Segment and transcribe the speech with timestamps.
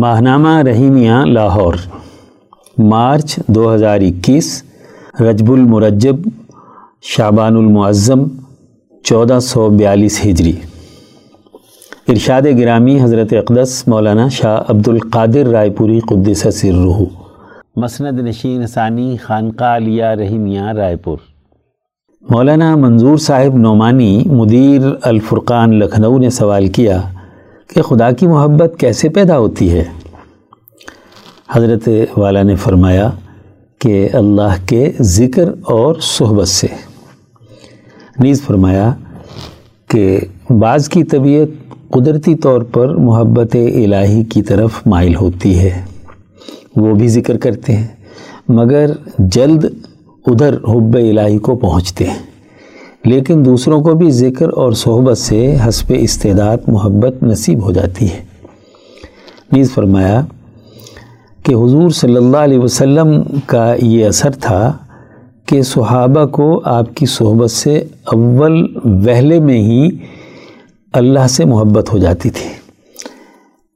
[0.00, 1.74] ماہنامہ رحیمیہ لاہور،
[2.78, 4.62] مارچ دو ہزار اکیس،
[5.20, 6.16] رجب المرجب،
[7.02, 8.22] شعبان المعظم،
[9.04, 10.52] چودہ سو بیالیس ہجری۔
[12.08, 17.04] ارشاد گرامی حضرت اقدس مولانا شاہ عبد القادر رائے پوری قدس سرہ
[17.76, 21.18] مسند نشین ثانی خانقاہ علیہ رحیمیہ رائے پور۔
[22.30, 27.00] مولانا منظور صاحب نعمانی مدیر الفرقان لکھنؤ نے سوال کیا
[27.68, 29.84] کہ خدا کی محبت کیسے پیدا ہوتی ہے؟
[31.50, 33.10] حضرت والا نے فرمایا
[33.78, 36.66] کہ اللہ کے ذکر اور صحبت سے۔
[38.18, 38.94] نیز فرمایا
[39.88, 40.20] کہ
[40.50, 45.84] بعض کی طبیعت قدرتی طور پر محبت الہی کی طرف مائل ہوتی ہے۔
[46.76, 47.86] وہ بھی ذکر کرتے ہیں،
[48.48, 48.86] مگر
[49.18, 49.64] جلد
[50.26, 52.27] ادھر حب الہی کو پہنچتے ہیں۔
[53.08, 58.20] لیکن دوسروں کو بھی ذکر اور صحبت سے حسب استعداد، محبت نصیب ہو جاتی ہے۔
[59.52, 60.24] نیز فرمایا
[61.42, 64.76] کہ حضور صلی اللہ علیہ وسلم کا یہ اثر تھا
[65.46, 69.88] کہ صحابہ کو آپ کی صحبت سے اول وہلے میں ہی
[70.92, 72.50] اللہ سے محبت ہو جاتی تھی۔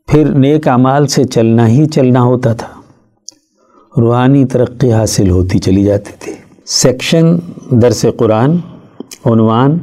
[0.07, 2.81] پھر نیک اعمال سے چلنا ہی چلنا ہوتا تھا۔
[4.01, 6.33] روحانی ترقی حاصل ہوتی چلی جاتی تھی۔
[6.67, 7.37] سیکشن
[7.71, 8.57] درس قرآن
[9.27, 9.79] عنوان،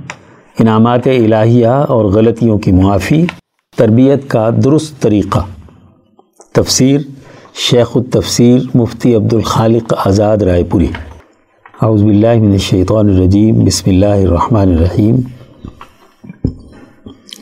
[0.59, 3.25] انعامات الہیہ اور غلطیوں کی معافی،
[3.77, 5.39] تربیت کا درست طریقہ۔
[6.53, 7.01] تفسیر،
[7.53, 10.87] شیخ التفسیر مفتی عبد الخالق آزاد رائے پوری۔
[11.81, 15.15] اعوذ باللہ من الشیطان الرجیم، بسم اللہ الرحمن الرحیم۔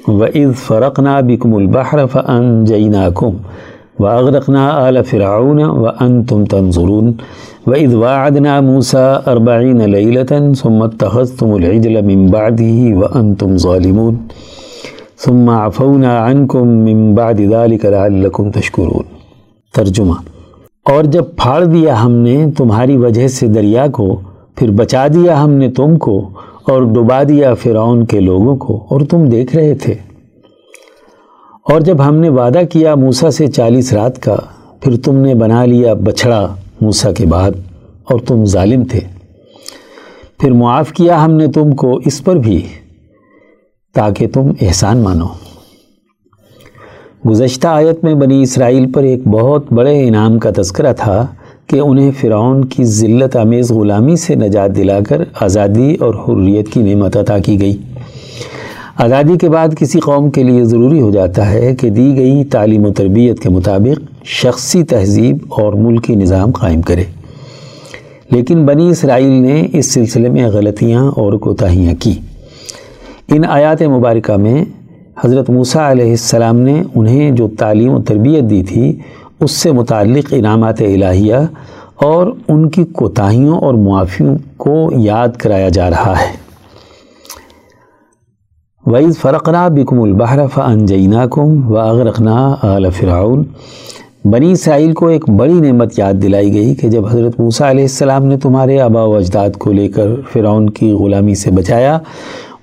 [0.07, 3.37] وَإِذْ فَرَقْنَا بِكُمُ الْبَحْرَ فَأَنْجَيْنَاكُمْ۔
[3.99, 7.07] وَأَغْرَقْنَا آلَ فِرْعَوْنَ وَأَنْتُمْ تَنْظُرُونَ
[7.67, 14.15] وَإِذْ وَاعَدْنَا مُوسَى أَرْبَعِينَ لَيْلَةً ثُمَّ اتَّخَذْتُمُ الْعِجْلَ مِنْ بَعْدِهِ وَأَنْتُمْ ظَالِمُونَ
[15.25, 19.05] ثُمَّ عَفَوْنَا عَنْكُمْ مِنْ بَعْدِ ذَلِكَ لَعَلَّكُمْ تَشْكُرُونَ
[19.73, 20.13] ترجمہ
[20.83, 24.15] اور جب پھاڑ دیا ہم نے تمہاری وجہ سے دریا کو،
[24.55, 26.29] پھر بچا دیا ہم نے تم کو
[26.67, 30.06] اور ڈبا دیا فرعون کے لوگوں کو اور تم دیکھ رہے تھے۔
[31.71, 34.35] اور جب ہم نے وعدہ کیا موسا سے چالیس رات کا،
[34.81, 37.51] پھر تم نے بنا لیا بچھڑا موسا کے بعد
[38.03, 38.99] اور تم ظالم تھے۔
[40.39, 42.61] پھر معاف کیا ہم نے تم کو اس پر بھی،
[43.93, 45.25] تاکہ تم احسان مانو۔
[47.29, 51.27] گزشتہ آیت میں بنی اسرائیل پر ایک بہت بڑے انعام کا تذکرہ تھا
[51.67, 56.93] کہ انہیں فرعون کی ذلت آمیز غلامی سے نجات دلا کر آزادی اور حریت کی
[56.93, 57.77] نعمت عطا کی گئی۔
[58.97, 62.85] آزادی کے بعد کسی قوم کے لیے ضروری ہو جاتا ہے کہ دی گئی تعلیم
[62.85, 67.03] و تربیت کے مطابق شخصی تہذیب اور ملکی نظام قائم کرے۔
[68.31, 72.13] لیکن بنی اسرائیل نے اس سلسلے میں غلطیاں اور کوتاہیاں کی۔
[73.27, 74.65] ان آیات مبارکہ میں
[75.23, 78.99] حضرت موسیٰ علیہ السلام نے انہیں جو تعلیم و تربیت دی تھی،
[79.39, 81.35] اس سے متعلق انعامات الہیہ
[81.95, 86.46] اور ان کی کوتاہیوں اور معافیوں کو یاد کرایا جا رہا ہے۔
[88.91, 93.43] وعید فرقنا بکم البحر انجینا کم و اغرقنا آل فرعون۔
[94.25, 98.25] بنی اسرائیل کو ایک بڑی نعمت یاد دلائی گئی کہ جب حضرت موسیٰ علیہ السلام
[98.25, 101.99] نے تمہارے آبا و اجداد کو لے کر فرعون کی غلامی سے بچایا،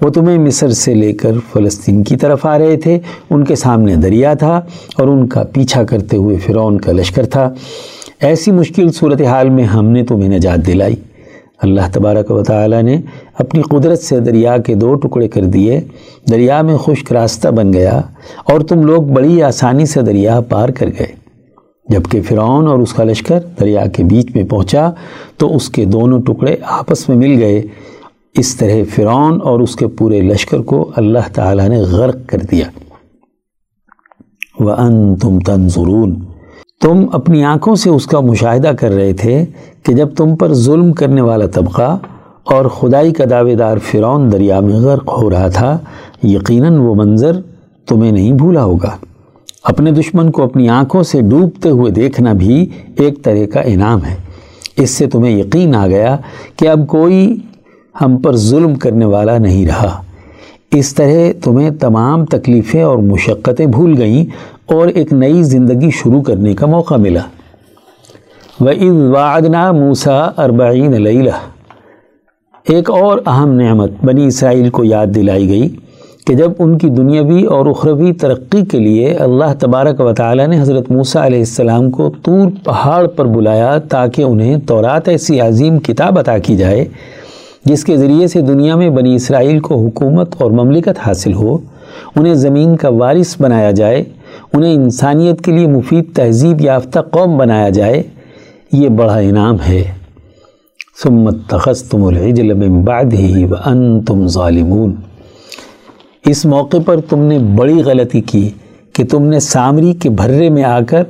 [0.00, 2.98] وہ تمہیں مصر سے لے کر فلسطین کی طرف آ رہے تھے۔
[3.30, 4.60] ان کے سامنے دریا تھا
[4.98, 7.52] اور ان کا پیچھا کرتے ہوئے فرعون کا لشکر تھا۔
[8.20, 10.94] ایسی مشکل صورتحال میں ہم نے تمہیں نجات دلائی۔
[11.64, 13.00] اللہ تبارک و تعالی نے
[13.38, 15.80] اپنی قدرت سے دریا کے دو ٹکڑے کر دیے،
[16.30, 18.00] دریا میں خشک راستہ بن گیا
[18.44, 21.06] اور تم لوگ بڑی آسانی سے دریا پار کر گئے۔
[21.88, 24.90] جبکہ فرعون اور اس کا لشکر دریا کے بیچ میں پہنچا
[25.36, 27.62] تو اس کے دونوں ٹکڑے آپس میں مل گئے۔
[28.34, 32.66] اس طرح فرعون اور اس کے پورے لشکر کو اللہ تعالیٰ نے غرق کر دیا۔
[34.58, 36.33] وَأَنْتُمْ تَنظُرُونَ۔
[36.84, 39.44] تم اپنی آنکھوں سے اس کا مشاہدہ کر رہے تھے
[39.82, 41.98] کہ جب تم پر ظلم کرنے والا طبقہ
[42.44, 45.78] اور خدائی کا دعوے دار فرعون دریا میں غرق ہو رہا تھا،
[46.22, 47.40] یقیناً وہ منظر
[47.88, 48.90] تمہیں نہیں بھولا ہوگا۔
[49.64, 54.14] اپنے دشمن کو اپنی آنکھوں سے ڈوبتے ہوئے دیکھنا بھی ایک طرح کا انعام ہے۔
[54.76, 56.16] اس سے تمہیں یقین آ گیا
[56.56, 57.36] کہ اب کوئی
[58.00, 60.03] ہم پر ظلم کرنے والا نہیں رہا۔
[60.70, 64.24] اس طرح تمہیں تمام تکلیفیں اور مشقتیں بھول گئیں
[64.66, 67.20] اور ایک نئی زندگی شروع کرنے کا موقع ملا۔
[68.60, 71.38] وَإِذْ وَعَدْنَا مُوسَىٰ أَرْبَعِينَ لَيْلَةً۔
[72.68, 75.68] ایک اور اہم نعمت بنی اسرائیل کو یاد دلائی گئی
[76.26, 80.60] کہ جب ان کی دنیاوی اور اخروی ترقی کے لیے اللہ تبارک و تعالی نے
[80.60, 86.18] حضرت موسیٰ علیہ السلام کو طور پہاڑ پر بلایا تاکہ انہیں تورات ایسی عظیم کتاب
[86.18, 86.84] عطا کی جائے
[87.64, 91.58] جس کے ذریعے سے دنیا میں بنی اسرائیل کو حکومت اور مملکت حاصل ہو،
[92.16, 94.04] انہیں زمین کا وارث بنایا جائے،
[94.52, 98.02] انہیں انسانیت کے لیے مفید تہذیب یافتہ قوم بنایا جائے،
[98.72, 99.84] یہ بڑا انعام ہے۔
[101.02, 104.94] سمت تخصتم العجل من بعده وانتم ظالمون۔
[106.26, 108.48] اس موقع پر تم نے بڑی غلطی کی
[108.92, 111.02] کہ تم نے سامری کے بھرے میں آ کر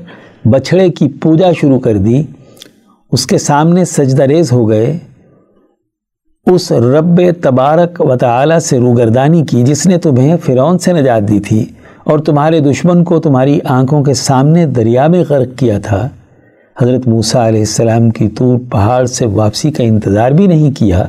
[0.45, 2.23] بچھڑے کی پوجا شروع کر دی،
[3.13, 4.99] اس کے سامنے سجدہ ریز ہو گئے۔
[6.47, 11.41] اس رب تبارک و تعالی سے روگردانی کی جس نے تمہیں فرعون سے نجات دی
[11.41, 11.65] تھی
[12.05, 16.09] اور تمہارے دشمن کو تمہاری آنکھوں کے سامنے دریا میں غرق کیا تھا۔
[16.83, 21.05] حضرت موسیٰ علیہ السلام کی طور پہاڑ سے واپسی کا انتظار بھی نہیں کیا۔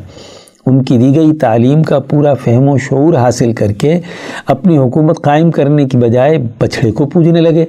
[0.65, 3.99] ان کی دی گئی تعلیم کا پورا فہم و شعور حاصل کر کے
[4.47, 7.65] اپنی حکومت قائم کرنے کی بجائے بچھڑے کو پوجنے لگے۔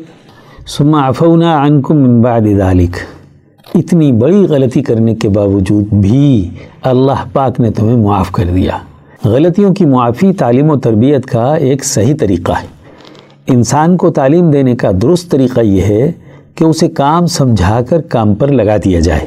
[0.67, 2.97] سما افونا عنکم من بعد ذالک
[3.75, 6.51] اتنی بڑی غلطی کرنے کے باوجود بھی
[6.83, 8.79] اللہ پاک نے تمہیں معاف کر دیا۔
[9.25, 12.67] غلطیوں کی معافی تعلیم و تربیت کا ایک صحیح طریقہ ہے۔
[13.47, 16.13] انسان کو تعلیم دینے کا درست طریقہ یہ ہے
[16.55, 19.27] کہ اسے کام سمجھا کر کام پر لگا دیا جائے۔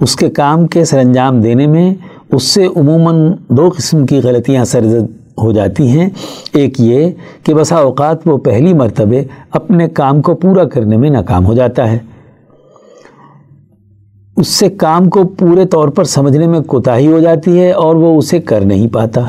[0.00, 1.94] اس کے کام کے سر انجام دینے میں
[2.32, 6.08] اس سے عموماً دو قسم کی غلطیاں سرزد ہو جاتی ہیں۔
[6.52, 7.10] ایک یہ
[7.42, 11.92] کہ بسا اوقات وہ پہلی مرتبہ اپنے کام کو پورا کرنے میں ناکام ہو جاتا
[11.92, 11.98] ہے۔
[14.36, 18.18] اس سے کام کو پورے طور پر سمجھنے میں کوتاہی ہو جاتی ہے اور وہ
[18.18, 19.20] اسے کر نہیں پاتا۔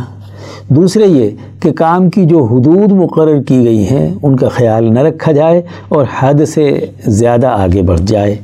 [0.69, 1.29] دوسرے یہ
[1.61, 5.61] کہ کام کی جو حدود مقرر کی گئی ہیں، ان کا خیال نہ رکھا جائے
[5.87, 8.35] اور حد سے زیادہ آگے بڑھ جائے۔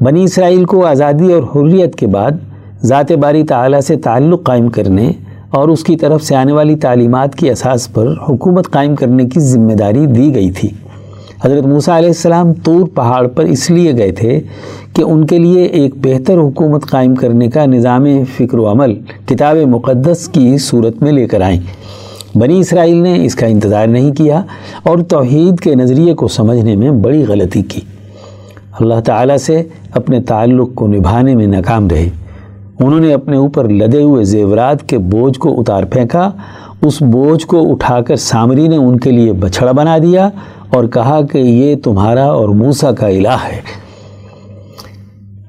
[0.00, 2.30] بنی اسرائیل کو آزادی اور حریت کے بعد
[2.82, 5.12] ذات باری تعالیٰ سے تعلق قائم کرنے
[5.50, 9.40] اور اس کی طرف سے آنے والی تعلیمات کی اساس پر حکومت قائم کرنے کی
[9.40, 10.68] ذمہ داری دی گئی تھی۔
[11.46, 14.40] حضرت موسیٰ علیہ السلام طور پہاڑ پر اس لیے گئے تھے
[14.92, 18.06] کہ ان کے لیے ایک بہتر حکومت قائم کرنے کا نظام
[18.36, 18.94] فکر و عمل
[19.26, 21.60] کتاب مقدس کی صورت میں لے کر آئیں۔
[22.38, 24.42] بنی اسرائیل نے اس کا انتظار نہیں کیا
[24.82, 27.80] اور توحید کے نظریے کو سمجھنے میں بڑی غلطی کی۔
[28.80, 32.08] اللہ تعالیٰ سے اپنے تعلق کو نبھانے میں ناکام رہے۔
[32.80, 36.30] انہوں نے اپنے اوپر لدے ہوئے زیورات کے بوجھ کو اتار پھینکا۔
[36.82, 40.28] اس بوجھ کو اٹھا کر سامری نے ان کے لیے بچھڑا بنا دیا۔
[40.70, 43.86] اور کہا کہ یہ تمہارا اور موسیٰ کا الہ ہے۔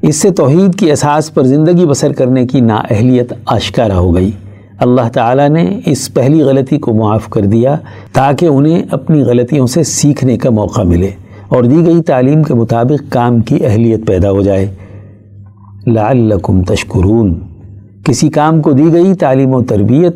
[0.01, 4.31] اس سے توحید کی اساس پر زندگی بسر کرنے کی نااہلیت آشکارا ہو گئی۔
[4.77, 7.75] اللہ تعالیٰ نے اس پہلی غلطی کو معاف کر دیا
[8.13, 11.09] تاکہ انہیں اپنی غلطیوں سے سیکھنے کا موقع ملے
[11.47, 14.75] اور دی گئی تعلیم کے مطابق کام کی اہلیت پیدا ہو جائے۔
[15.87, 17.39] لعلکم تشکرون۔
[18.03, 20.15] کسی کام کو دی گئی تعلیم و تربیت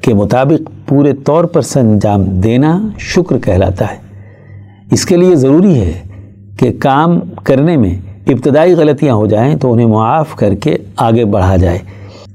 [0.00, 4.09] کے مطابق پورے طور پر سنجام دینا شکر کہلاتا ہے۔
[4.90, 6.02] اس کے لیے ضروری ہے
[6.58, 7.94] کہ کام کرنے میں
[8.26, 11.78] ابتدائی غلطیاں ہو جائیں تو انہیں معاف کر کے آگے بڑھا جائے۔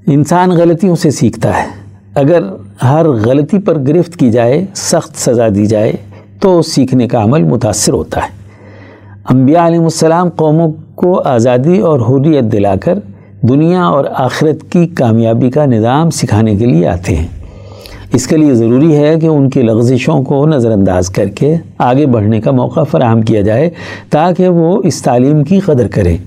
[0.07, 1.67] انسان غلطیوں سے سیکھتا ہے۔
[2.15, 2.43] اگر
[2.83, 5.93] ہر غلطی پر گرفت کی جائے، سخت سزا دی جائے،
[6.39, 8.29] تو سیکھنے کا عمل متاثر ہوتا ہے۔
[9.29, 12.99] انبیاء علیہ السلام قوموں کو آزادی اور حریت دلا کر
[13.41, 17.44] دنیا اور آخرت کی کامیابی کا نظام سکھانے کے لیے آتے ہیں۔
[18.15, 22.05] اس کے لیے ضروری ہے کہ ان کی لغزشوں کو نظر انداز کر کے آگے
[22.05, 23.69] بڑھنے کا موقع فراہم کیا جائے
[24.09, 26.17] تاکہ وہ اس تعلیم کی قدر کریں۔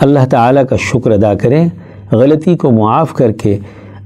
[0.00, 1.68] اللہ تعالیٰ کا شکر ادا کریں،
[2.12, 3.58] غلطی کو معاف کر کے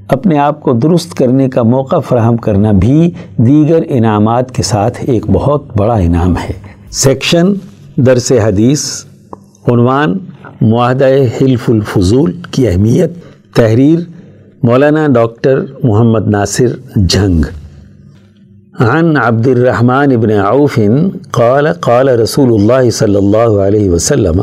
[0.09, 5.27] اپنے آپ کو درست کرنے کا موقع فراہم کرنا بھی دیگر انعامات کے ساتھ ایک
[5.33, 6.53] بہت بڑا انعام ہے۔
[6.91, 7.53] سیکشن
[7.97, 8.85] درس حدیث،
[9.73, 10.19] عنوان
[10.61, 11.09] معاہدہ
[11.43, 13.11] حلف الفضول کی اہمیت،
[13.57, 13.99] تحریر
[14.63, 17.45] مولانا ڈاکٹر محمد ناصر جھنگ۔
[18.81, 20.79] عن عبد الرحمن ابن عوف
[21.31, 24.41] قال قال رسول اللہ صلی اللہ علیہ وسلم،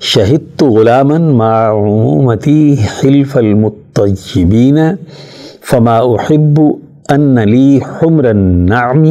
[0.00, 4.78] شہدت غلاما مع عمومتی حلف المطیبین،
[5.70, 6.60] فما احب
[7.08, 9.04] ان لی حمر النعم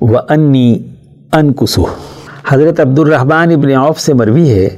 [0.00, 0.78] وانی
[1.32, 1.84] انکسو
[2.48, 4.68] حضرت عبد الرحمن ابن عوف سے مروی ہے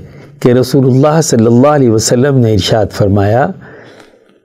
[0.40, 3.46] کہ رسول اللہ صلی اللہ علیہ وسلم نے ارشاد فرمایا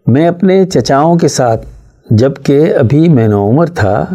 [0.08, 1.66] میں اپنے چچاؤں کے ساتھ
[2.10, 4.06] جبکہ ابھی میں عمر تھا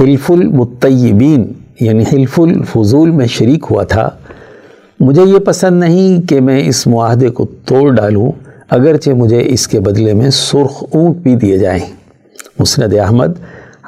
[0.00, 4.10] حلف المطیبین یعنی حلف الفضول میں شریک ہوا تھا۔
[5.00, 8.32] مجھے یہ پسند نہیں کہ میں اس معاہدے کو توڑ ڈالوں،
[8.70, 11.86] اگرچہ مجھے اس کے بدلے میں سرخ اونٹ بھی دیے جائیں۔
[12.58, 13.32] مسند احمد،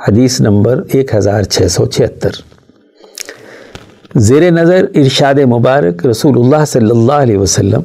[0.09, 2.31] حدیث نمبر ایک ہزار چھ سو چھہتر۔
[4.17, 7.81] زیر نظر ارشاد مبارک رسول اللہ صلی اللہ علیہ وسلم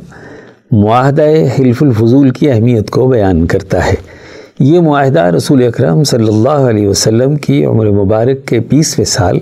[0.76, 1.26] معاہدہ
[1.60, 3.94] حلف الفضول کی اہمیت کو بیان کرتا ہے۔
[4.60, 9.40] یہ معاہدہ رسول اکرم صلی اللہ علیہ وسلم کی عمر مبارک کے بیسویں سال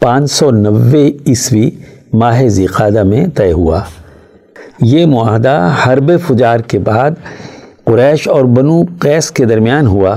[0.00, 1.70] پانچ سو نوے عیسوی
[2.12, 3.80] ماہ ذیقادہ میں طے ہوا۔
[4.82, 7.10] یہ معاہدہ حرب فجار کے بعد
[7.84, 10.16] قریش اور بنو قیس کے درمیان ہوا،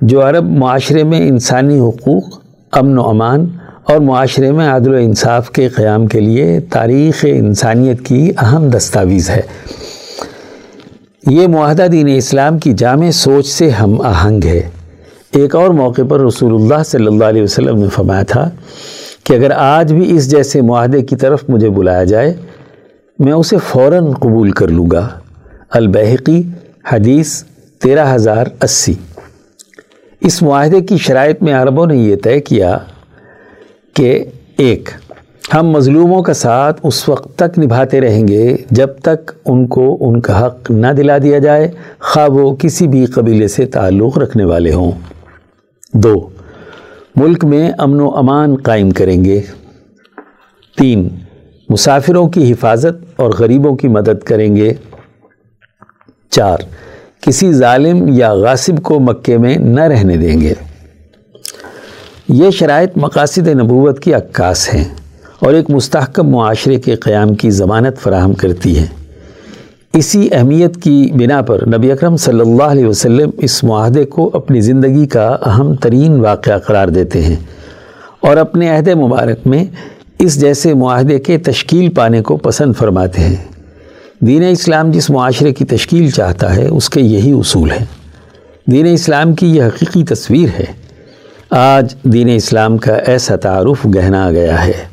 [0.00, 2.24] جو عرب معاشرے میں انسانی حقوق،
[2.72, 3.46] امن و امان
[3.84, 9.30] اور معاشرے میں عدل و انصاف کے قیام کے لیے تاریخ انسانیت کی اہم دستاویز
[9.30, 9.40] ہے۔
[11.26, 14.68] یہ معاہدہ دین اسلام کی جامع سوچ سے ہم آہنگ ہے
[15.34, 18.50] ایک اور موقع پر رسول اللہ صلی اللہ علیہ وسلم نے فرمایا تھا
[19.24, 22.34] کہ اگر آج بھی اس جیسے معاہدے کی طرف مجھے بلایا جائے،
[23.18, 25.08] میں اسے فوراً قبول کر لوں گا۔
[25.70, 26.42] البحقی،
[26.92, 27.42] حدیث
[27.78, 28.94] تیرہ ہزار اسی۔
[30.20, 32.78] اس معاہدے کی شرائط میں عربوں نے یہ طے کیا
[33.94, 34.24] کہ
[34.56, 34.90] ایک
[35.54, 40.20] ہم مظلوموں کا ساتھ اس وقت تک نبھاتے رہیں گے جب تک ان کو ان
[40.20, 44.72] کا حق نہ دلا دیا جائے، خواہ وہ کسی بھی قبیلے سے تعلق رکھنے والے
[44.72, 44.92] ہوں۔
[45.94, 46.28] دو،
[47.16, 49.40] ملک میں امن و امان قائم کریں گے۔
[50.78, 51.08] تین،
[51.68, 54.72] مسافروں کی حفاظت اور غریبوں کی مدد کریں گے۔
[56.30, 56.58] چار،
[57.20, 60.54] کسی ظالم یا غاصب کو مکے میں نہ رہنے دیں گے۔
[62.28, 65.01] یہ شرائط مقاصد نبوت کی عکاس ہیں۔
[65.42, 68.86] اور ایک مستحکم معاشرے کے قیام کی ضمانت فراہم کرتی ہے۔
[69.94, 74.60] اسی اہمیت کی بنا پر نبی اکرم صلی اللہ علیہ وسلم اس معاہدے کو اپنی
[74.60, 77.36] زندگی کا اہم ترین واقعہ قرار دیتے ہیں
[78.20, 79.64] اور اپنے عہد مبارک میں
[80.18, 83.36] اس جیسے معاہدے کے تشکیل پانے کو پسند فرماتے ہیں۔
[84.20, 87.86] دین اسلام جس معاشرے کی تشکیل چاہتا ہے، اس کے یہی اصول ہیں۔
[88.66, 90.64] دین اسلام کی یہ حقیقی تصویر ہے۔
[91.50, 94.91] آج دین اسلام کا ایسا تعارف گہنا گیا ہے۔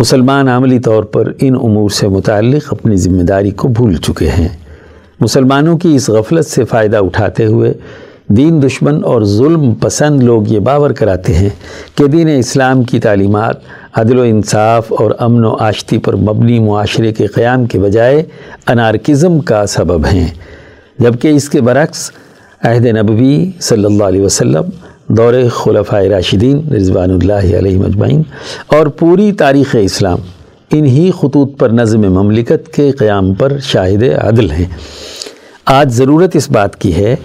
[0.00, 4.48] مسلمان عملی طور پر ان امور سے متعلق اپنی ذمہ داری کو بھول چکے ہیں۔
[5.20, 7.72] مسلمانوں کی اس غفلت سے فائدہ اٹھاتے ہوئے
[8.28, 11.48] دین دشمن اور ظلم پسند لوگ یہ باور کراتے ہیں
[11.94, 13.56] کہ دین اسلام کی تعلیمات،
[13.94, 18.22] عدل و انصاف اور امن و آشتی پر مبنی معاشرے کے قیام کے بجائے
[18.66, 20.28] انارکزم کا سبب ہیں۔
[20.98, 22.10] جبکہ اس کے برعکس،
[22.62, 24.64] عہد نبوی صلی اللہ علیہ وسلم
[25.16, 28.22] دور خلفۂ راشدین رضوان اللہ علیہ مجمعین
[28.66, 30.18] اور پوری تاریخ اسلام،
[30.72, 34.64] انہی خطوط پر نظم مملکت کے قیام پر شاہد عدل ہیں۔
[35.64, 37.16] آج ضرورت اس بات کی ہے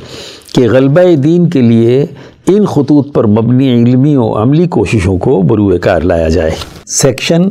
[0.54, 2.06] کہ غلبہ دین کے لیے
[2.48, 6.52] ان خطوط پر مبنی علمی و عملی کوششوں کو بروئے کار لایا جائے۔
[6.86, 7.42] سیکشن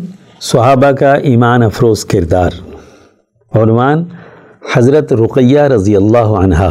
[0.41, 2.51] صحابہ کا ایمان افروز کردار۔
[3.55, 4.05] عنوان
[4.75, 6.69] حضرت رقیہ رضی اللہ عنہ۔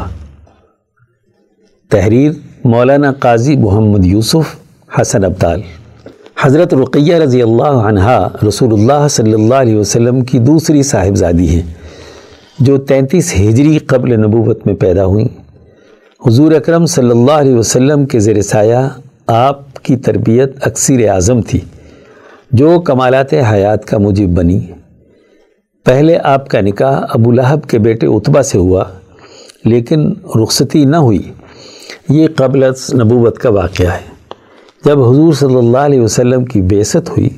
[1.90, 2.32] تحریر
[2.66, 4.56] مولانا قاضی محمد یوسف
[4.92, 5.62] حسن ابدال۔
[6.42, 8.06] حضرت رقیہ رضی اللہ عنہ
[8.48, 11.62] رسول اللہ صلی اللہ علیہ وسلم کی دوسری صاحبزادی ہیں،
[12.60, 15.28] جو تینتیس ہجری قبل نبوت میں پیدا ہوئیں۔
[16.28, 18.88] حضور اکرم صلی اللہ علیہ وسلم کے زیر سایہ
[19.28, 21.60] آپ کی تربیت اکثر اعظم تھی،
[22.52, 24.60] جو کمالات حیات کا مجب بنی۔
[25.86, 28.84] پہلے آپ کا نکاح ابو لہب کے بیٹے اتبا سے ہوا،
[29.66, 31.32] لیکن رخصتی نہ ہوئی۔
[32.10, 34.14] یہ قبل نبوت کا واقعہ ہے۔
[34.86, 37.30] جب حضور صلی اللہ علیہ وسلم کی بیست ہوئی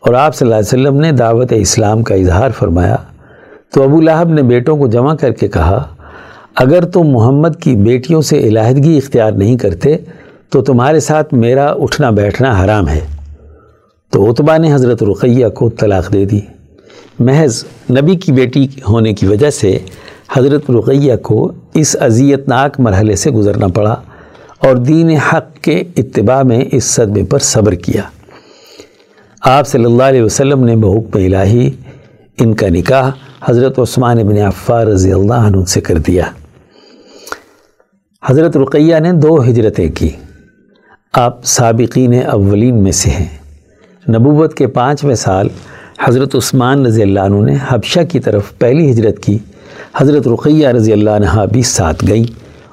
[0.00, 2.96] اور آپ صلی اللہ علیہ وسلم نے دعوت اسلام کا اظہار فرمایا،
[3.74, 5.94] تو ابو لہب نے بیٹوں کو جمع کر کے کہا،
[6.54, 9.96] اگر تم محمد کی بیٹیوں سے علیحدگی اختیار نہیں کرتے،
[10.50, 13.00] تو تمہارے ساتھ میرا اٹھنا بیٹھنا حرام ہے۔
[14.10, 16.40] تو اتبا نے حضرت رقیہ کو طلاق دے دی۔
[17.18, 19.78] محض نبی کی بیٹی ہونے کی وجہ سے
[20.32, 23.96] حضرت رقیہ کو اس اذیت ناک مرحلے سے گزرنا پڑا
[24.58, 28.02] اور دین حق کے اتباع میں اس صدمے پر صبر کیا۔
[29.40, 31.70] آپ صلی اللہ علیہ وسلم نے بحکم الہی
[32.40, 33.10] ان کا نکاح
[33.44, 36.24] حضرت عثمان بن عفار رضی اللہ عنہ سے کر دیا۔
[38.24, 40.08] حضرت رقیہ نے دو ہجرتیں کی۔
[41.12, 43.38] آپ سابقین اولین میں سے ہیں۔
[44.08, 45.48] نبوت کے پانچویں سال
[46.04, 49.38] حضرت عثمان رضی اللہ عنہ نے حبشہ کی طرف پہلی ہجرت کی۔
[49.96, 52.24] حضرت رقیہ رضی اللہ عنہ بھی ساتھ گئیں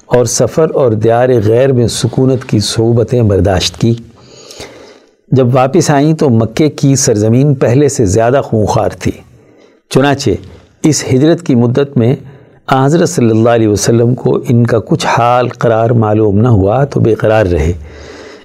[0.05, 3.93] اور سفر اور دیار غیر میں سکونت کی صحبتیں برداشت کی۔
[5.31, 9.11] جب واپس آئیں تو مکے کی سرزمین پہلے سے زیادہ خونخوار تھی۔
[9.89, 10.29] چنانچہ
[10.83, 12.15] اس ہجرت کی مدت میں
[12.71, 16.99] حضرت صلی اللہ علیہ وسلم کو ان کا کچھ حال قرار معلوم نہ ہوا تو
[16.99, 17.73] بے قرار رہے۔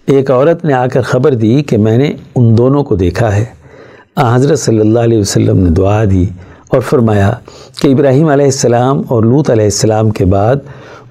[0.07, 3.45] ایک عورت نے آ کر خبر دی کہ میں نے ان دونوں کو دیکھا ہے۔
[4.19, 6.27] حضرت صلی اللہ علیہ وسلم نے دعا دی۔
[6.73, 7.31] اور فرمایا
[7.83, 10.57] کہ ابراہیم علیہ السلام اور لوت علیہ السلام کے بعد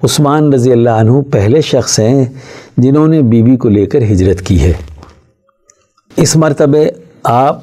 [0.02, 2.24] عثمان رضی اللہ عنہ پہلے شخص ہیں
[2.76, 4.72] جنہوں نے بی بی کو لے کر ہجرت کی ہے۔
[6.16, 6.78] اس مرتبہ
[7.24, 7.60] آپ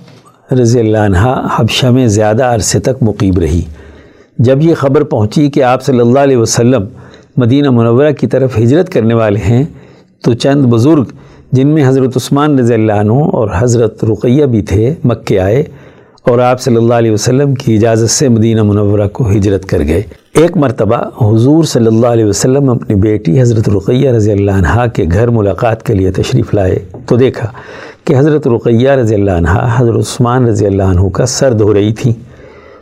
[0.54, 3.62] رضی اللہ عنہ حبشہ میں زیادہ عرصے تک مقیب رہی۔
[4.38, 6.86] جب یہ خبر پہنچی کہ آپ صلی اللہ علیہ وسلم
[7.38, 9.64] مدینہ منورہ کی طرف ہجرت کرنے والے ہیں،
[10.24, 11.04] تو چند بزرگ
[11.52, 15.64] جن میں حضرت عثمان رضی اللہ عنہ اور حضرت رقیہ بھی تھے، مکے آئے۔
[16.26, 20.02] اور آپ صلی اللہ علیہ وسلم کی اجازت سے مدینہ منورہ کو ہجرت کر گئے۔
[20.34, 25.06] ایک مرتبہ حضور صلی اللہ علیہ وسلم اپنی بیٹی حضرت رقیہ رضی اللہ عنہ کے
[25.12, 27.48] گھر ملاقات کے لیے تشریف لائے تو دیکھا
[28.06, 31.94] کہ حضرت رقیہ رضی اللہ عنہ حضرت عثمان رضی اللہ عنہ کا سر دھو رہی
[31.94, 32.14] تھیں۔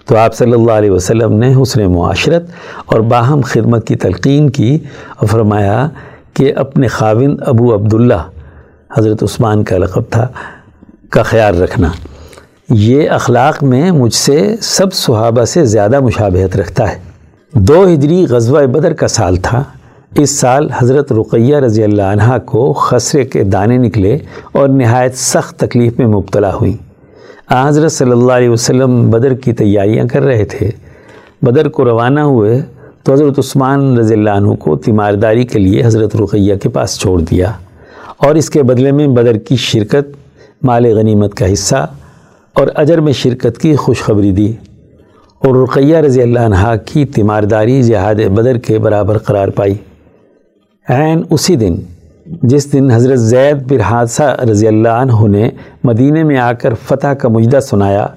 [0.07, 2.43] تو آپ صلی اللہ علیہ وسلم نے حسن معاشرت
[2.85, 4.77] اور باہم خدمت کی تلقین کی
[5.17, 5.89] اور فرمایا
[6.33, 8.21] کہ اپنے خاوند ابو عبداللہ
[8.97, 10.27] حضرت عثمان کا لقب تھا،
[11.09, 11.89] کا خیال رکھنا۔
[12.69, 16.99] یہ اخلاق میں مجھ سے سب صحابہ سے زیادہ مشابہت رکھتا ہے۔
[17.53, 19.63] دو ہجری غزوہ بدر کا سال تھا۔
[20.15, 24.17] اس سال حضرت رقیہ رضی اللہ عنہ کو خسرے کے دانے نکلے
[24.51, 26.73] اور نہایت سخت تکلیف میں مبتلا ہوئیں۔
[27.51, 30.69] حضرت صلی اللہ علیہ وسلم بدر کی تیاریاں کر رہے تھے۔
[31.41, 32.61] بدر کو روانہ ہوئے
[33.03, 37.21] تو حضرت عثمان رضی اللہ عنہ کو تیمارداری کے لیے حضرت رقیہ کے پاس چھوڑ
[37.21, 37.51] دیا
[38.17, 40.15] اور اس کے بدلے میں بدر کی شرکت
[40.63, 41.87] مال غنیمت کا حصہ
[42.57, 44.53] اور اجر میں شرکت کی خوشخبری دی۔
[45.39, 49.75] اور رقیہ رضی اللہ عنہ کی تیمارداری جہاد بدر کے برابر قرار پائی۔
[50.89, 51.75] عین اسی دن،
[52.43, 55.49] جس دن حضرت زید بن حادثہ رضی اللہ عنہ نے
[55.83, 58.07] مدینہ میں آ کر فتح کا مجدہ سنایا،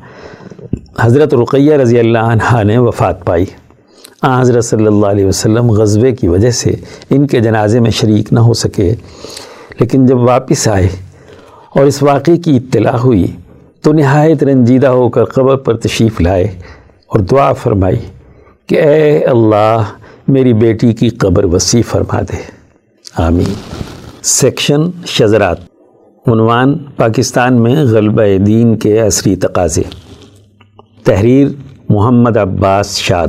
[1.00, 3.44] حضرت رقیہ رضی اللہ عنہ نے وفات پائی۔
[4.22, 6.70] آن حضرت صلی اللہ علیہ وسلم غزوے کی وجہ سے
[7.10, 8.94] ان کے جنازے میں شریک نہ ہو سکے،
[9.80, 10.88] لیکن جب واپس آئے
[11.74, 13.26] اور اس واقعے کی اطلاع ہوئی
[13.82, 16.44] تو نہایت رنجیدہ ہو کر قبر پر تشریف لائے
[17.06, 17.96] اور دعا فرمائی
[18.66, 19.82] کہ اے اللہ
[20.28, 22.36] میری بیٹی کی قبر وسیع فرما دے۔
[23.16, 23.52] آمین۔
[24.22, 25.56] سیکشن شزرات
[26.26, 29.82] عنوان پاکستان میں غلبہ دین کے عصری تقاضے۔
[31.04, 31.48] تحریر
[31.88, 33.28] محمد عباس شاد۔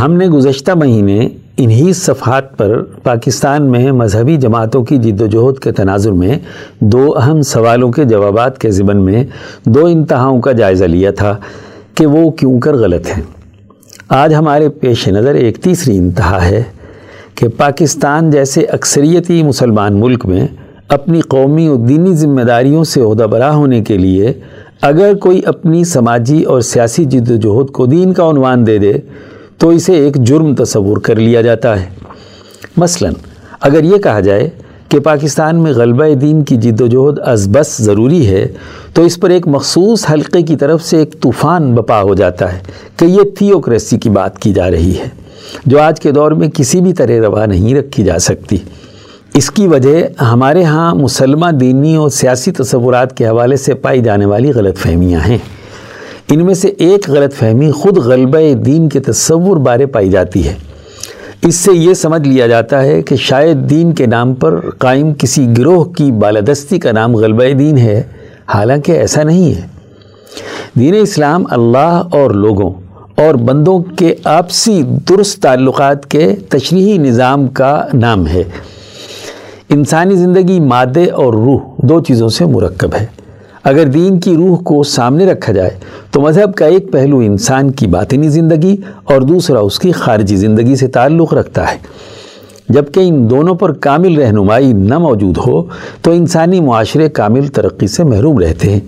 [0.00, 1.28] ہم نے گزشتہ مہینے
[1.62, 6.38] انہی صفحات پر پاکستان میں مذہبی جماعتوں کی جد و جہد کے تناظر میں
[6.80, 9.24] دو اہم سوالوں کے جوابات کے ذبن میں
[9.64, 11.36] دو انتہاؤں کا جائزہ لیا تھا
[11.94, 13.22] کہ وہ کیوں کر غلط ہیں۔
[14.08, 16.62] آج ہمارے پیش نظر ایک تیسری انتہا ہے
[17.34, 20.46] کہ پاکستان جیسے اکثریتی مسلمان ملک میں
[20.88, 24.32] اپنی قومی و دینی ذمہ داریوں سے عہدہ برا ہونے کے لیے
[24.82, 28.92] اگر کوئی اپنی سماجی اور سیاسی جد و جہد کو دین کا عنوان دے دے
[29.62, 31.88] تو اسے ایک جرم تصور کر لیا جاتا ہے۔
[32.76, 33.10] مثلا،
[33.60, 34.48] اگر یہ کہا جائے
[34.88, 38.46] کہ پاکستان میں غلبہ دین کی جد و جہد از بس ضروری ہے،
[38.94, 42.58] تو اس پر ایک مخصوص حلقے کی طرف سے ایک طوفان بپا ہو جاتا ہے
[42.96, 45.08] کہ یہ تھیوکریسی کی بات کی جا رہی ہے،
[45.66, 48.56] جو آج کے دور میں کسی بھی طرح روا نہیں رکھی جا سکتی۔
[49.34, 54.26] اس کی وجہ ہمارے ہاں مسلمہ دینی اور سیاسی تصورات کے حوالے سے پائی جانے
[54.26, 55.38] والی غلط فہمیاں ہیں۔
[56.30, 60.54] ان میں سے ایک غلط فہمی خود غلبہ دین کے تصور بارے پائی جاتی ہے۔
[61.42, 65.48] اس سے یہ سمجھ لیا جاتا ہے کہ شاید دین کے نام پر قائم کسی
[65.58, 68.02] گروہ کی بالادستی کا نام غلبہ دین ہے،
[68.54, 69.66] حالانکہ ایسا نہیں ہے۔
[70.78, 72.70] دین اسلام اللہ اور لوگوں
[73.14, 78.42] اور بندوں کے آپسی درست تعلقات کے تشریحی نظام کا نام ہے۔
[79.68, 83.21] انسانی زندگی مادے اور روح دو چیزوں سے مرکب ہے۔
[83.64, 85.70] اگر دین کی روح کو سامنے رکھا جائے،
[86.10, 90.76] تو مذہب کا ایک پہلو انسان کی باطنی زندگی اور دوسرا اس کی خارجی زندگی
[90.76, 91.78] سے تعلق رکھتا ہے۔
[92.68, 95.62] جبکہ ان دونوں پر کامل رہنمائی نہ موجود ہو،
[96.02, 98.80] تو انسانی معاشرے کامل ترقی سے محروم رہتے ہیں۔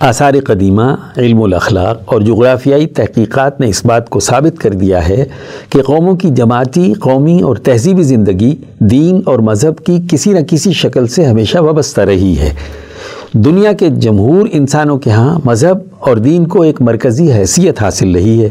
[0.00, 0.82] آثار قدیمہ،
[1.16, 5.24] علم الاخلاق اور جغرافیائی تحقیقات نے اس بات کو ثابت کر دیا ہے
[5.70, 10.72] کہ قوموں کی جماعتی، قومی اور تہذیبی زندگی دین اور مذہب کی کسی نہ کسی
[10.72, 12.54] شکل سے ہمیشہ وابستہ رہی ہے۔
[13.32, 18.42] دنیا کے جمہور انسانوں کے ہاں مذہب اور دین کو ایک مرکزی حیثیت حاصل رہی
[18.42, 18.48] ہے۔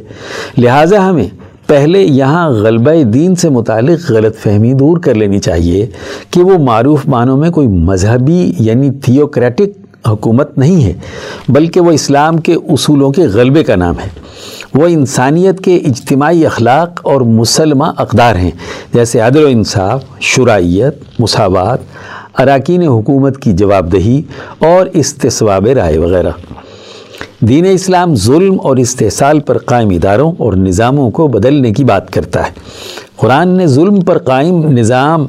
[0.57, 1.27] لہٰذا ہمیں
[1.67, 5.85] پہلے یہاں غلبہ دین سے متعلق غلط فہمی دور کر لینی چاہیے
[6.29, 10.93] کہ وہ معروف معنوں میں کوئی مذہبی یعنی تھیوکریٹک حکومت نہیں ہے،
[11.49, 14.09] بلکہ وہ اسلام کے اصولوں کے غلبے کا نام ہے۔
[14.73, 18.51] وہ انسانیت کے اجتماعی اخلاق اور مسلمہ اقدار ہیں،
[18.93, 21.79] جیسے عدل و انصاف شرائیت مساوات،
[22.39, 24.21] اراکین حکومت کی جواب دہی
[24.59, 26.31] اور استصواب رائے وغیرہ۔
[27.39, 32.45] دین اسلام ظلم اور استحصال پر قائم اداروں اور نظاموں کو بدلنے کی بات کرتا
[32.45, 32.51] ہے۔
[33.15, 35.27] قرآن نے ظلم پر قائم نظام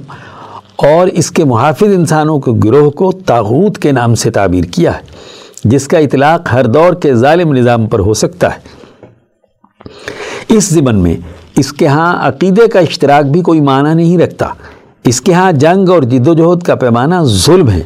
[0.83, 5.01] اور اس کے محافظ انسانوں کے گروہ کو تاغوت کے نام سے تعبیر کیا ہے،
[5.65, 8.59] جس کا اطلاق ہر دور کے ظالم نظام پر ہو سکتا ہے۔
[10.49, 11.15] اس زبن میں
[11.57, 14.47] اس کے ہاں عقیدے کا اشتراک بھی کوئی معنی نہیں رکھتا۔
[15.05, 17.83] اس کے ہاں جنگ اور جد و جہد کا پیمانہ ظلم ہے،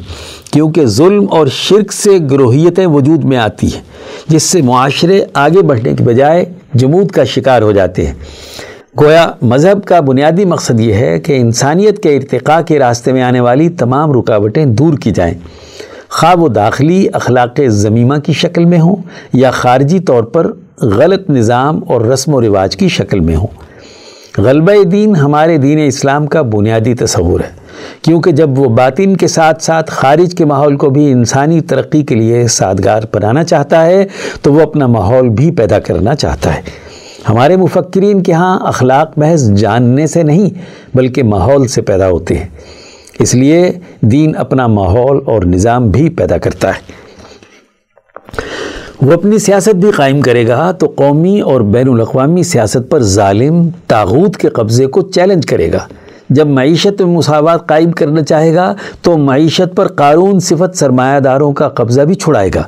[0.51, 3.81] کیونکہ ظلم اور شرک سے گروہیتیں وجود میں آتی ہیں،
[4.27, 8.13] جس سے معاشرے آگے بڑھنے کے بجائے جمود کا شکار ہو جاتے ہیں۔
[9.01, 13.39] گویا مذہب کا بنیادی مقصد یہ ہے کہ انسانیت کے ارتقاء کے راستے میں آنے
[13.39, 15.33] والی تمام رکاوٹیں دور کی جائیں۔
[16.09, 18.95] خواہ وہ داخلی اخلاق ضمیمہ کی شکل میں ہوں
[19.33, 23.47] یا خارجی طور پر غلط نظام اور رسم و رواج کی شکل میں ہوں۔
[24.37, 27.51] غلبہ دین ہمارے دین اسلام کا بنیادی تصور ہے،
[28.01, 32.15] کیونکہ جب وہ باطن کے ساتھ ساتھ خارج کے ماحول کو بھی انسانی ترقی کے
[32.15, 34.05] لیے سادگار بنانا چاہتا ہے،
[34.41, 36.84] تو وہ اپنا ماحول بھی پیدا کرنا چاہتا ہے۔
[37.29, 40.49] ہمارے مفکرین کے ہاں اخلاق محض جاننے سے نہیں
[40.97, 42.47] بلکہ ماحول سے پیدا ہوتے ہیں۔
[43.19, 47.05] اس لیے دین اپنا ماحول اور نظام بھی پیدا کرتا ہے۔
[49.01, 53.67] وہ اپنی سیاست بھی قائم کرے گا تو قومی اور بین الاقوامی سیاست پر ظالم
[53.87, 55.79] تاغوت کے قبضے کو چیلنج کرے گا۔
[56.29, 61.53] جب معیشت میں مساوات قائم کرنا چاہے گا تو معیشت پر قارون صفت سرمایہ داروں
[61.53, 62.63] کا قبضہ بھی چھڑائے گا۔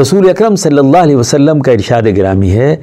[0.00, 2.76] رسول اکرم صلی اللہ علیہ وسلم کا ارشاد گرامی ہے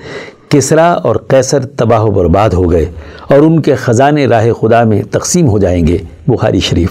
[0.50, 2.86] کسرا اور قیصر تباہ و برباد ہو گئے
[3.30, 6.90] اور ان کے خزانے راہ خدا میں تقسیم ہو جائیں گے، بخاری شریف۔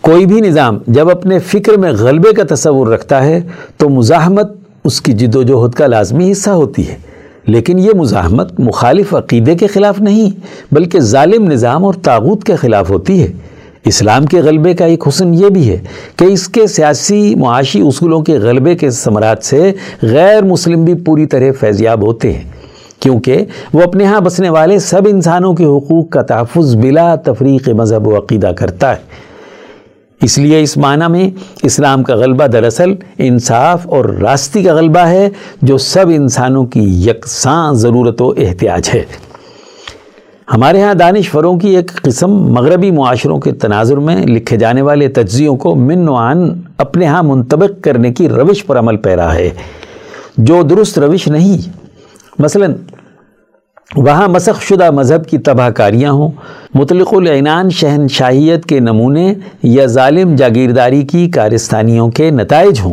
[0.00, 3.40] کوئی بھی نظام جب اپنے فکر میں غلبے کا تصور رکھتا ہے،
[3.76, 4.52] تو مزاحمت
[4.84, 6.96] اس کی جد و جہد کا لازمی حصہ ہوتی ہے۔
[7.46, 10.30] لیکن یہ مزاحمت مخالف عقیدے کے خلاف نہیں،
[10.74, 13.32] بلکہ ظالم نظام اور تاغوت کے خلاف ہوتی ہے۔
[13.84, 15.76] اسلام کے غلبے کا ایک حسن یہ بھی ہے
[16.16, 21.26] کہ اس کے سیاسی معاشی اصولوں کے غلبے کے ثمرات سے غیر مسلم بھی پوری
[21.26, 22.55] طرح فیضیاب ہوتے ہیں۔
[23.00, 28.08] کیونکہ وہ اپنے ہاں بسنے والے سب انسانوں کے حقوق کا تحفظ بلا تفریق مذہب
[28.08, 29.26] و عقیدہ کرتا ہے۔
[30.22, 31.30] اس لیے اس معنی میں
[31.62, 35.28] اسلام کا غلبہ دراصل انصاف اور راستی کا غلبہ ہے،
[35.62, 39.02] جو سب انسانوں کی یکساں ضرورت و احتیاج ہے۔
[40.52, 45.08] ہمارے ہاں دانش فروں کی ایک قسم مغربی معاشروں کے تناظر میں لکھے جانے والے
[45.08, 49.50] تجزیوں کو من وعن اپنے ہاں منطبق کرنے کی روش پر عمل پیرا ہے۔
[50.38, 51.75] جو درست روش نہیں
[52.38, 52.66] مثلا،
[53.96, 56.30] وہاں مسخ شدہ مذہب کی تباہ کاریاں ہوں۔
[56.74, 62.92] مطلق العنان شہنشاہیت کے نمونے یا ظالم جاگیرداری کی کارستانیوں کے نتائج ہوں۔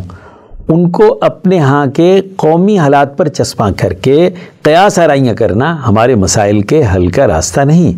[0.67, 4.29] ان کو اپنے ہاں کے قومی حالات پر چسپاں کر کے
[4.61, 7.91] قیاس آرائیاں کرنا ہمارے مسائل کے حل کا راستہ نہیں۔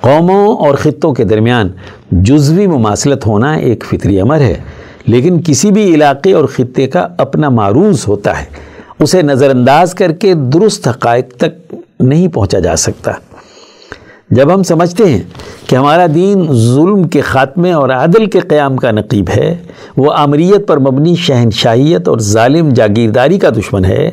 [0.00, 1.68] قوموں اور خطوں کے درمیان
[2.12, 4.54] جزوی مماثلت ہونا ایک فطری امر ہے،
[5.06, 8.73] لیکن کسی بھی علاقے اور خطے کا اپنا معروض ہوتا ہے۔
[9.04, 13.12] اسے نظر انداز کر کے درست حقائق تک نہیں پہنچا جا سکتا۔
[14.30, 15.20] جب ہم سمجھتے ہیں
[15.66, 19.56] کہ ہمارا دین ظلم کے خاتمے اور عدل کے قیام کا نقیب ہے،
[19.96, 24.10] وہ آمریت پر مبنی شہنشاہیت اور ظالم جاگیرداری کا دشمن ہے،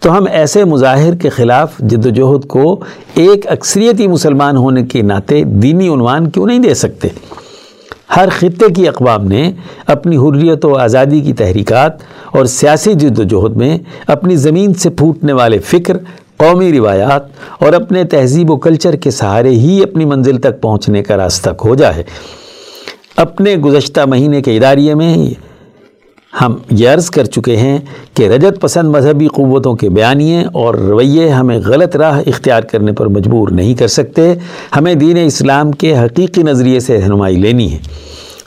[0.00, 2.80] تو ہم ایسے مظاہر کے خلاف جد و جہد کو
[3.14, 7.08] ایک اکثریتی مسلمان ہونے کے ناطے دینی عنوان کیوں نہیں دے سکتے؟
[8.16, 9.52] ہر خطے کی اقوام نے
[9.86, 11.92] اپنی حریت و آزادی کی تحریکات
[12.32, 15.96] اور سیاسی جد و جہد میں اپنی زمین سے پھوٹنے والے فکر،
[16.36, 17.22] قومی روایات
[17.58, 21.94] اور اپنے تہذیب و کلچر کے سہارے ہی اپنی منزل تک پہنچنے کا راستہ کھوجا
[21.96, 22.02] ہے۔
[23.16, 25.14] اپنے گزشتہ مہینے کے اداریے میں
[26.40, 27.78] ہم یہ عرض کر چکے ہیں
[28.14, 33.06] کہ رجت پسند مذہبی قوتوں کے بیانیے اور رویے ہمیں غلط راہ اختیار کرنے پر
[33.06, 34.34] مجبور نہیں کر سکتے،
[34.76, 37.78] ہمیں دین اسلام کے حقیقی نظریے سے رہنمائی لینی ہے۔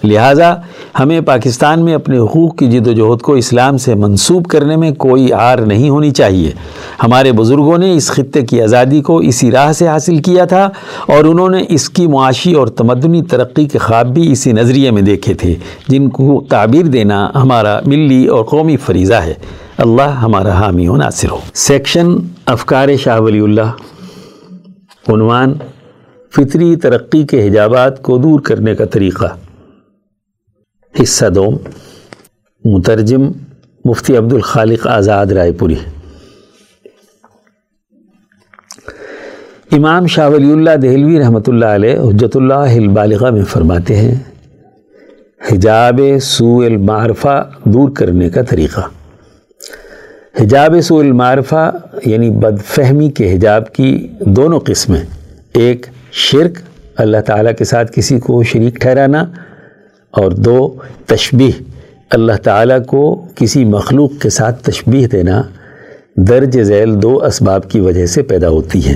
[0.06, 0.54] لہٰذا
[1.00, 4.92] ہمیں پاکستان میں اپنے حقوق کی جد و جہد کو اسلام سے منسوب کرنے میں
[4.92, 6.52] کوئی آر نہیں ہونی چاہیے۔
[7.04, 10.70] ہمارے بزرگوں نے اس خطے کی آزادی کو اسی راہ سے حاصل کیا تھا
[11.08, 15.02] اور انہوں نے اس کی معاشی اور تمدنی ترقی کے خواب بھی اسی نظریے میں
[15.02, 15.54] دیکھے تھے،
[15.88, 19.34] جن کو تعبیر دینا ہمارا ملی اور قومی فریضہ ہے۔
[19.78, 22.08] اللہ ہمارا حامی و ناصر ہو۔ سیکشن
[22.46, 23.72] افکار شاہ ولی اللہ،
[25.08, 25.54] عنوان
[26.36, 29.26] فطری ترقی کے حجابات کو دور کرنے کا طریقہ۔
[31.02, 31.56] حصہ دوم
[32.66, 33.32] مترجم
[33.86, 35.76] مفتی عبد الخالق آزاد رائے پوری
[39.76, 44.14] امام شاہ ولی اللہ دہلوی رحمۃ اللہ علیہ حجت اللہ البالغہ میں فرماتے ہیں،
[45.52, 48.82] حجاب سو المعرفہ دور کرنے کا طریقہ۔
[50.42, 51.70] حجاب سو المعرفہ
[52.06, 53.92] یعنی بد فہمی کے حجاب کی
[54.38, 55.02] دونوں قسمیں،
[55.54, 55.86] ایک
[56.22, 56.60] شرک،
[56.96, 59.24] اللہ تعالیٰ کے ساتھ کسی کو شریک ٹھہرانا
[60.16, 60.76] اور دو
[61.06, 61.52] تشبیح
[62.10, 65.42] اللہ تعالیٰ کو کسی مخلوق کے ساتھ تشبیح دینا
[66.16, 68.96] درج ذیل دو اسباب کی وجہ سے پیدا ہوتی ہیں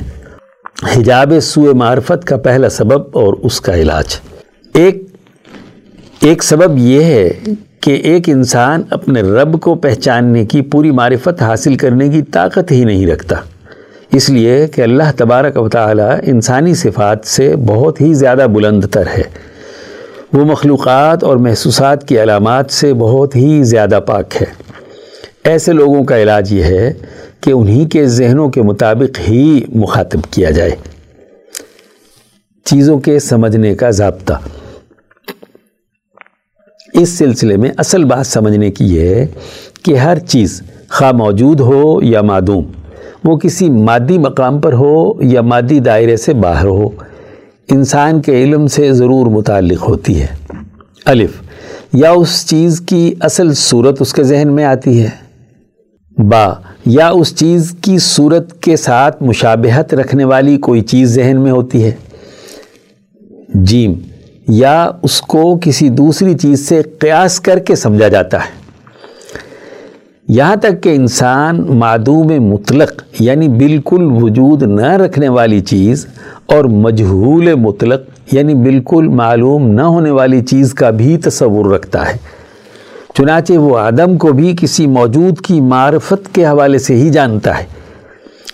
[0.98, 4.06] حجاب سوء معرفت کا پہلا سبب اور اس کا علاج۔
[4.74, 5.04] ایک
[6.22, 7.30] ایک سبب یہ ہے
[7.82, 12.84] کہ ایک انسان اپنے رب کو پہچاننے کی پوری معرفت حاصل کرنے کی طاقت ہی
[12.84, 13.36] نہیں رکھتا۔
[14.14, 19.04] اس لیے کہ اللہ تبارک و تعالی انسانی صفات سے بہت ہی زیادہ بلند تر
[19.18, 19.49] ہے۔
[20.34, 24.46] وہ مخلوقات اور محسوسات کی علامات سے بہت ہی زیادہ پاک ہے۔
[25.44, 26.94] ایسے لوگوں کا علاج یہ ہے
[27.42, 30.72] کہ انہی کے ذہنوں کے مطابق ہی مخاطب کیا جائے۔
[32.65, 34.34] چیزوں کے سمجھنے کا ضابطہ۔
[36.94, 39.28] اس سلسلے میں اصل بات سمجھنے کی یہ ہے
[39.84, 42.63] کہ ہر چیز خواہ موجود ہو یا معدوم،
[43.24, 46.89] وہ کسی مادی مقام پر ہو یا مادی دائرے سے باہر ہو
[47.72, 50.28] انسان کے علم سے ضرور متعلق ہوتی ہے۔
[51.06, 51.32] الف،
[51.94, 55.10] یا اس چیز کی اصل صورت اس کے ذہن میں آتی ہے۔
[56.18, 56.54] با،
[56.86, 61.84] یا اس چیز کی صورت کے ساتھ مشابہت رکھنے والی کوئی چیز ذہن میں ہوتی
[61.84, 61.92] ہے۔
[63.54, 63.94] جیم،
[64.48, 68.59] یا اس کو کسی دوسری چیز سے قیاس کر کے سمجھا جاتا ہے۔
[70.30, 76.08] یہاں تک کہ انسان معدوم مطلق یعنی بالکل وجود نہ رکھنے والی چیز
[76.46, 82.18] اور مجہول مطلق یعنی بالکل معلوم نہ ہونے والی چیز کا بھی تصور رکھتا ہے۔
[83.13, 87.63] چنانچہ وہ آدم کو بھی کسی موجود کی معرفت کے حوالے سے ہی جانتا ہے۔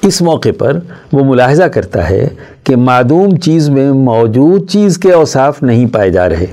[0.02, 0.80] اس موقع پر
[1.14, 2.28] وہ ملاحظہ کرتا ہے
[2.64, 6.46] کہ معدوم چیز میں موجود چیز کے اوصاف نہیں پائے جا رہے۔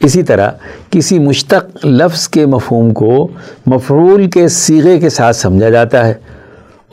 [0.00, 0.50] اسی طرح
[0.90, 3.28] کسی مشتق لفظ کے مفہوم کو
[3.66, 6.14] مفعول کے سیغے کے ساتھ سمجھا جاتا ہے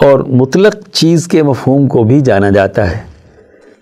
[0.01, 2.97] اور مطلق چیز کے مفہوم کو بھی جانا جاتا ہے۔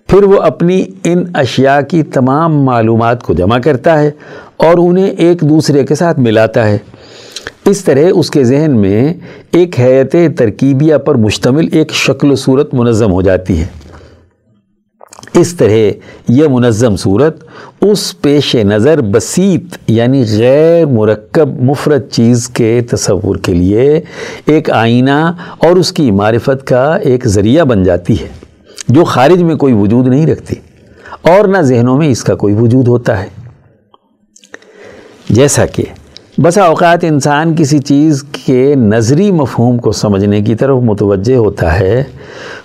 [0.07, 4.11] پھر وہ اپنی ان اشیاء کی تمام معلومات کو جمع کرتا ہے
[4.57, 6.77] اور انہیں ایک دوسرے کے ساتھ ملاتا ہے۔
[7.65, 9.13] اس طرح اس کے ذہن میں
[9.51, 13.65] ایک حیت ترکیبیہ پر مشتمل ایک شکل و صورت منظم ہو جاتی ہے۔
[15.33, 15.89] اس طرح
[16.27, 17.43] یہ منظم صورت
[17.81, 24.01] اس پیش نظر بسیط یعنی غیر مرکب مفرد چیز کے تصور کے لیے
[24.45, 28.27] ایک آئینہ اور اس کی معرفت کا ایک ذریعہ بن جاتی ہے
[28.87, 30.55] جو خارج میں کوئی وجود نہیں رکھتی
[31.21, 33.27] اور نہ ذہنوں میں اس کا کوئی وجود ہوتا ہے۔
[35.29, 35.83] جیسا کہ
[36.37, 42.03] بسا اوقات انسان کسی چیز کے نظری مفہوم کو سمجھنے کی طرف متوجہ ہوتا ہے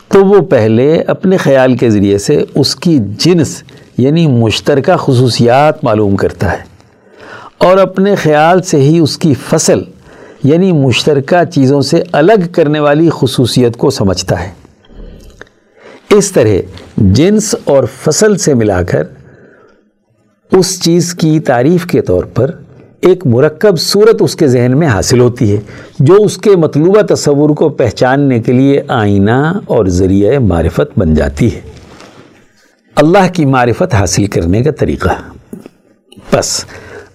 [0.09, 3.63] تو وہ پہلے اپنے خیال کے ذریعے سے اس کی جنس
[3.99, 6.59] یعنی مشترکہ خصوصیات معلوم کرتا ہے
[7.59, 9.81] اور اپنے خیال سے ہی اس کی فصل
[10.45, 14.51] یعنی مشترکہ چیزوں سے الگ کرنے والی خصوصیت کو سمجھتا ہے۔
[16.11, 16.49] اس طرح
[16.97, 19.03] جنس اور فصل سے ملا کر
[20.53, 22.51] اس چیز کی تعریف کے طور پر
[23.01, 25.61] ایک مرکب صورت اس کے ذہن میں حاصل ہوتی ہے،
[25.99, 31.55] جو اس کے مطلوبہ تصور کو پہچاننے کے لیے آئینہ اور ذریعہ معرفت بن جاتی
[31.55, 31.61] ہے۔
[32.97, 35.09] اللہ کی معرفت حاصل کرنے کا طریقہ۔
[36.33, 36.65] بس،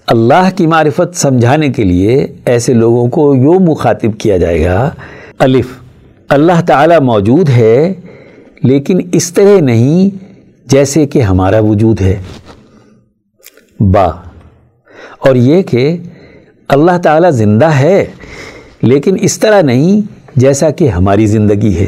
[0.08, 4.89] اللہ کی معرفت سمجھانے کے لیے ایسے لوگوں کو یوں مخاطب کیا جائے گا،
[5.39, 5.67] الف،
[6.30, 7.93] اللہ تعالی موجود ہے،
[8.63, 10.10] لیکن اس طرح نہیں
[10.65, 12.22] جیسے کہ ہمارا وجود ہے۔
[13.80, 14.08] با
[15.23, 15.97] اور یہ کہ
[16.67, 18.05] اللہ تعالیٰ زندہ ہے،
[18.81, 20.01] لیکن اس طرح نہیں
[20.36, 21.86] جیسا کہ ہماری زندگی ہے۔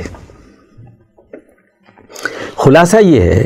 [2.57, 3.45] خلاصہ یہ ہے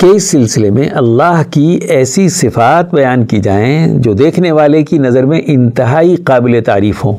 [0.00, 4.98] کہ اس سلسلے میں اللہ کی ایسی صفات بیان کی جائیں جو دیکھنے والے کی
[4.98, 7.16] نظر میں انتہائی قابل تعریف ہوں۔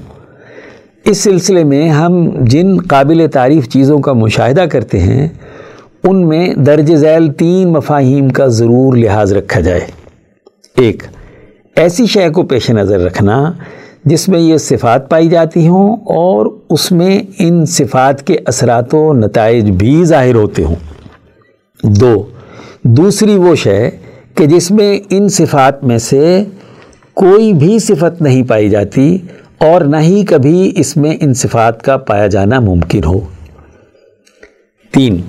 [1.05, 5.27] اس سلسلے میں ہم جن قابل تعریف چیزوں کا مشاہدہ کرتے ہیں،
[6.03, 9.81] ان میں درج ذیل تین مفاہیم کا ضرور لحاظ رکھا جائے۔
[10.77, 11.03] ایک
[11.81, 13.53] ایسی شے کو پیش نظر رکھنا
[14.05, 19.13] جس میں یہ صفات پائی جاتی ہوں اور اس میں ان صفات کے اثرات و
[19.13, 20.75] نتائج بھی ظاہر ہوتے ہوں۔
[21.83, 22.23] دو،
[22.83, 23.89] دوسری وہ شے
[24.35, 26.43] کہ جس میں ان صفات میں سے
[27.13, 29.17] کوئی بھی صفت نہیں پائی جاتی
[29.57, 33.19] اور نہ ہی کبھی اس میں ان صفات کا پایا جانا ممکن ہو۔
[34.91, 35.21] تین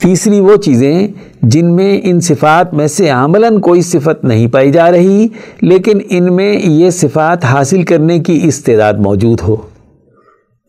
[0.00, 1.08] تیسری وہ چیزیں
[1.42, 5.26] جن میں ان صفات میں سے عملاً کوئی صفت نہیں پائی جا رہی،
[5.60, 9.56] لیکن ان میں یہ صفات حاصل کرنے کی استعداد موجود ہو۔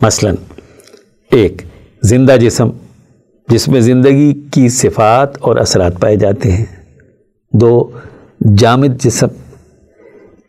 [0.02, 0.32] مثلا،
[1.32, 1.62] ایک،
[2.04, 2.70] زندہ جسم،
[3.50, 6.66] جس میں زندگی کی صفات اور اثرات پائے جاتے ہیں۔
[7.54, 7.90] دو،
[8.58, 9.28] جامد جسم۔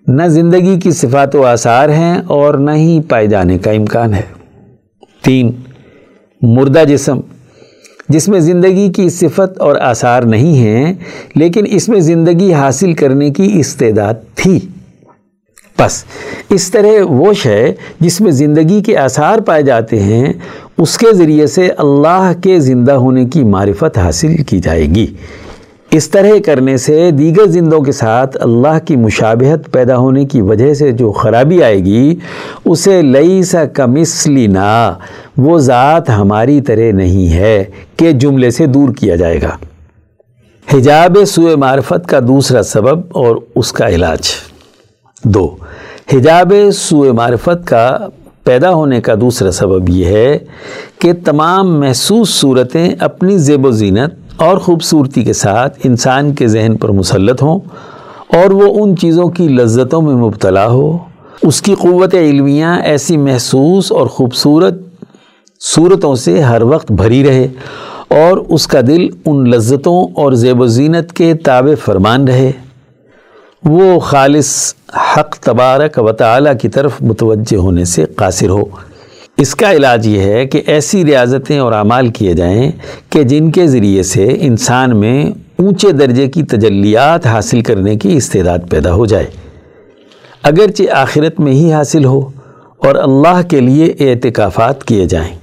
[0.07, 4.23] نہ زندگی کی صفات و آثار ہیں اور نہ ہی پائے جانے کا امکان ہے۔
[5.23, 5.51] تین،
[6.43, 7.21] مردہ جسم۔
[8.09, 10.95] جس میں زندگی کی صفت اور آثار نہیں ہیں،
[11.35, 14.59] لیکن اس میں زندگی حاصل کرنے کی استعداد تھی۔
[15.79, 16.05] بس
[16.51, 20.33] اس طرح وہ شے جس میں زندگی کے آثار پائے جاتے ہیں،
[20.79, 25.07] اس کے ذریعے سے اللہ کے زندہ ہونے کی معرفت حاصل کی جائے گی۔
[25.91, 30.75] اس طرح کرنے سے دیگر زندوں کے ساتھ اللہ کی مشابہت پیدا ہونے کی وجہ
[30.75, 32.15] سے جو خرابی آئے گی،
[32.65, 34.95] اسے لئی سا کمسلینا
[35.37, 37.65] وہ ذات ہماری طرح نہیں ہے
[37.97, 39.57] کہ جملے سے دور کیا جائے گا۔
[40.75, 44.21] حجاب سوئے معرفت کا دوسرا سبب اور اس کا علاج۔
[45.25, 45.57] دو،
[46.13, 47.99] حجاب سوئے معرفت کا
[48.45, 50.39] پیدا ہونے کا دوسرا سبب یہ ہے
[50.99, 56.77] کہ تمام محسوس صورتیں اپنی زیب و زینت اور خوبصورتی کے ساتھ انسان کے ذہن
[56.77, 57.61] پر مسلط ہوں
[58.37, 60.99] اور وہ ان چیزوں کی لذتوں میں مبتلا ہو۔
[61.43, 64.75] اس کی قوت علمیہ ایسی محسوس اور خوبصورت
[65.61, 67.49] صورتوں سے ہر وقت بھری رہے
[68.09, 72.53] اور اس کا دل ان لذتوں اور زیب و زینت کے تابع فرمان رہے۔
[73.65, 74.75] وہ خالص
[75.17, 78.63] حق تبارک و تعالی کی طرف متوجہ ہونے سے قاصر ہو۔
[79.41, 82.71] اس کا علاج یہ ہے کہ ایسی ریاضتیں اور اعمال کیے جائیں
[83.11, 85.27] کہ جن کے ذریعے سے انسان میں
[85.59, 89.27] اونچے درجے کی تجلیات حاصل کرنے کی استعداد پیدا ہو جائے۔
[90.43, 92.29] اگرچہ آخرت میں ہی حاصل ہو
[92.77, 95.35] اور اللہ کے لیے اعتکافات کیے جائیں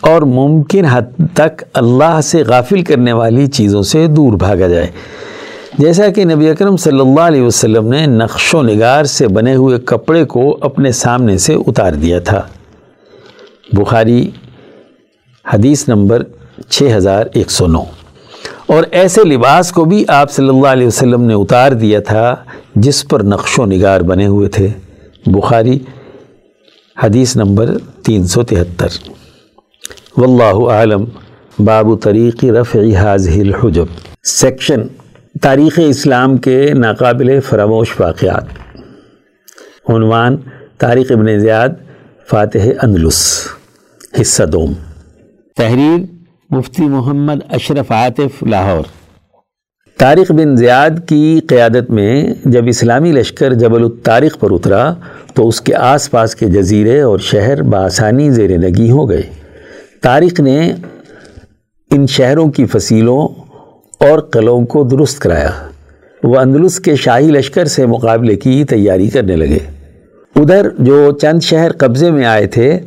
[0.00, 4.86] اور ممکن حد تک اللہ سے غافل کرنے والی چیزوں سے دور بھاگا جائے۔
[5.78, 9.78] جیسا کہ نبی اکرم صلی اللہ علیہ وسلم نے نقش و نگار سے بنے ہوئے
[9.78, 12.42] کپڑے کو اپنے سامنے سے اتار دیا تھا۔
[13.72, 14.30] بخاری
[15.54, 16.22] حدیث نمبر
[16.68, 17.84] چھ ہزار ایک سو نو۔
[18.66, 22.36] اور ایسے لباس کو بھی آپ صلی اللہ علیہ وسلم نے اتار دیا تھا
[22.74, 24.68] جس پر نقش و نگار بنے ہوئے تھے۔
[25.26, 25.78] بخاری
[27.02, 27.70] حدیث نمبر
[28.02, 28.88] تین سو تہتر۔
[30.16, 31.04] واللہ عالم
[31.64, 33.84] باب طریق رفع حاضح الحجب۔
[34.24, 34.80] سیکشن
[35.42, 38.44] تاریخ اسلام کے ناقابل فراموش واقعات۔
[39.88, 40.36] عنوان
[40.78, 41.68] تاریخ ابن زیاد،
[42.30, 43.37] فاتح اندلس۔
[44.20, 44.72] حصہ دوم
[45.56, 45.98] تحریر
[46.50, 48.84] مفتی محمد اشرف عاطف لاہور۔
[49.98, 54.94] طارق بن زیاد کی قیادت میں جب اسلامی لشکر جبل الطارق پر اترا
[55.34, 59.22] تو اس کے آس پاس کے جزیرے اور شہر بآسانی زیر نگی ہو گئے۔
[60.02, 60.72] طارق نے
[61.90, 63.28] ان شہروں کی فصیلوں
[64.04, 65.50] اور قلعوں کو درست کرایا۔
[66.24, 69.58] وہ اندلس کے شاہی لشکر سے مقابلے کی تیاری کرنے لگے۔
[70.36, 72.78] ادھر جو چند شہر قبضے میں آئے تھے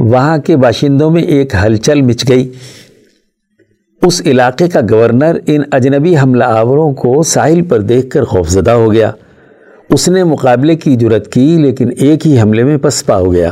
[0.00, 2.52] وہاں کے باشندوں میں ایک ہلچل مچ گئی۔
[4.02, 8.92] اس علاقے کا گورنر ان اجنبی حملہ آوروں کو ساحل پر دیکھ کر خوفزدہ ہو
[8.92, 9.10] گیا۔
[9.90, 13.50] اس نے مقابلے کی جرت کی، لیکن ایک ہی حملے میں پسپا ہو گیا۔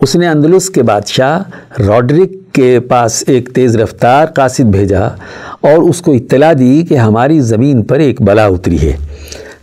[0.00, 1.42] اس نے اندلس کے بادشاہ
[1.86, 5.06] راڈرک کے پاس ایک تیز رفتار قاصد بھیجا
[5.60, 8.92] اور اس کو اطلاع دی کہ ہماری زمین پر ایک بلا اتری ہے۔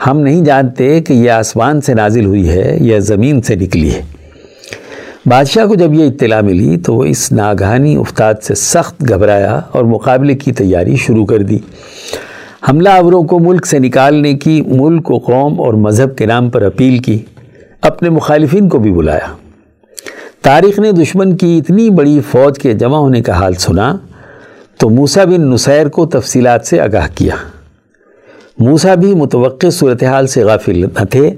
[0.07, 4.01] ہم نہیں جانتے کہ یہ آسمان سے نازل ہوئی ہے یا زمین سے نکلی ہے۔
[5.25, 9.83] بادشاہ کو جب یہ اطلاع ملی تو وہ اس ناگہانی افتاد سے سخت گھبرایا اور
[9.83, 11.57] مقابلے کی تیاری شروع کر دی۔
[12.69, 16.61] حملہ آوروں کو ملک سے نکالنے کی، ملک و قوم اور مذہب کے نام پر
[16.61, 17.19] اپیل کی،
[17.81, 19.35] اپنے مخالفین کو بھی بلایا۔
[20.41, 23.97] تاریخ نے دشمن کی اتنی بڑی فوج کے جمع ہونے کا حال سنا
[24.77, 27.35] تو موسیٰ بن نصیر کو تفصیلات سے آگاہ کیا۔
[28.57, 31.31] موسیٰ بھی متوقع صورتحال سے غافل نہ تھے۔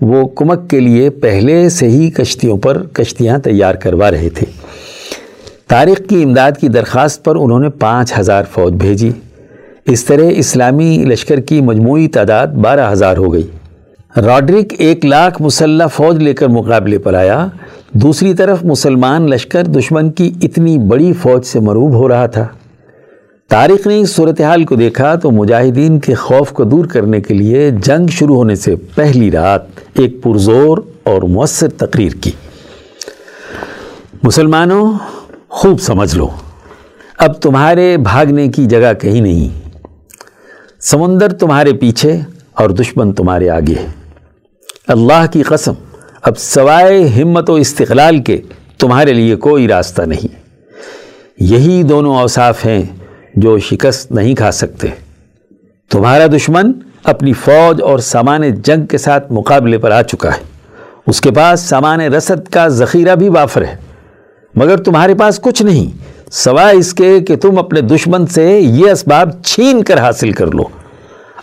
[0.00, 4.46] وہ کمک کے لیے پہلے سے ہی کشتیوں پر کشتیاں تیار کروا رہے تھے۔
[5.68, 9.10] تاریخ کی امداد کی درخواست پر انہوں نے پانچ ہزار فوج بھیجی۔
[9.86, 13.46] اس طرح اسلامی لشکر کی مجموعی تعداد بارہ ہزار ہو گئی۔
[14.16, 17.46] راڈرک ایک لاکھ مسلح فوج لے کر مقابلے پر آیا۔
[17.92, 22.46] دوسری طرف مسلمان لشکر دشمن کی اتنی بڑی فوج سے مروب ہو رہا تھا۔
[23.54, 27.70] تاریخ نے اس صورتحال کو دیکھا تو مجاہدین کے خوف کو دور کرنے کے لیے
[27.70, 29.62] جنگ شروع ہونے سے پہلی رات
[29.94, 32.30] ایک پرزور اور مؤثر تقریر کی۔
[34.22, 34.92] مسلمانوں،
[35.48, 36.28] خوب سمجھ لو۔
[37.18, 39.68] اب تمہارے بھاگنے کی جگہ کہیں نہیں۔
[40.80, 42.20] سمندر تمہارے پیچھے
[42.52, 43.86] اور دشمن تمہارے آگے۔
[44.88, 45.72] اللہ کی قسم،
[46.22, 48.40] اب سوائے ہمت و استقلال کے
[48.78, 50.36] تمہارے لیے کوئی راستہ نہیں۔
[51.38, 52.82] یہی دونوں اوصاف ہیں
[53.36, 54.88] جو شکست نہیں کھا سکتے۔
[55.90, 56.72] تمہارا دشمن
[57.04, 60.42] اپنی فوج اور سامان جنگ کے ساتھ مقابلے پر آ چکا ہے۔
[61.06, 63.76] اس کے پاس سامان رسد کا ذخیرہ بھی وافر ہے۔
[64.54, 65.98] مگر تمہارے پاس کچھ نہیں۔
[66.32, 70.62] سوائے اس کے کہ تم اپنے دشمن سے یہ اسباب چھین کر حاصل کر لو۔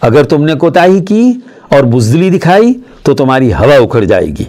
[0.01, 1.33] اگر تم نے کوتاہی کی
[1.69, 2.73] اور بزدلی دکھائی
[3.03, 4.43] تو تمہاری ہوا اکھڑ جائے گی۔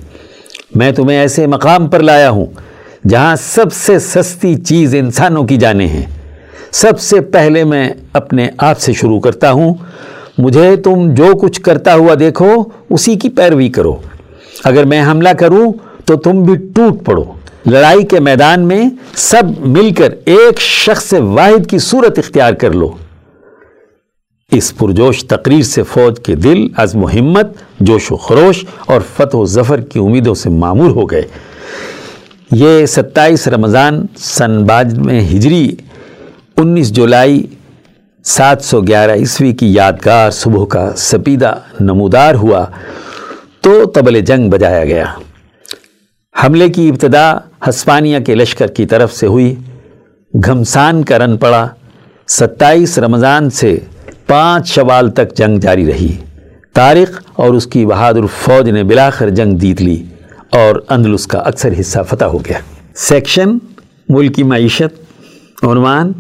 [0.75, 2.47] میں تمہیں ایسے مقام پر لایا ہوں
[3.09, 6.22] جہاں سب سے سستی چیز انسانوں کی جانے ہیں۔
[6.73, 9.75] سب سے پہلے میں اپنے آپ سے شروع کرتا ہوں۔
[10.39, 13.97] مجھے تم جو کچھ کرتا ہوا دیکھو، اسی کی پیروی کرو۔
[14.65, 15.73] اگر میں حملہ کروں
[16.05, 17.25] تو تم بھی ٹوٹ پڑو۔
[17.67, 22.91] لڑائی کے میدان میں سب مل کر ایک شخص واحد کی صورت اختیار کر لو۔
[24.51, 27.47] اس پرجوش تقریر سے فوج کے دل، عزم و ہمت،
[27.81, 31.23] جوش و خروش اور فتح و ظفر کی امیدوں سے معمور ہو گئے۔
[32.53, 35.73] یہ ستائیس رمضان سن باج میں ہجری
[36.57, 37.47] انیس جولائی
[38.25, 42.65] سات سو گیارہ عیسوی کی یادگار صبح کا سپیدہ نمودار ہوا
[43.61, 45.05] تو تبل جنگ بجایا گیا۔
[46.45, 47.37] حملے کی ابتدا
[47.69, 49.55] ہسپانیہ کے لشکر کی طرف سے ہوئی۔
[50.47, 51.69] گھمسان کا رن پڑا۔
[52.29, 53.79] ستائیس رمضان سے
[54.27, 56.17] پانچ شوال تک جنگ جاری رہی۔
[56.75, 60.05] تاریخ اور اس کی بہادر فوج نے بلاخر جنگ جیت لی
[60.51, 62.59] اور اندلس کا اکثر حصہ فتح ہو گیا۔
[62.95, 63.59] سیکشن،
[64.09, 65.03] ملکی معیشت،
[65.65, 66.13] عنوان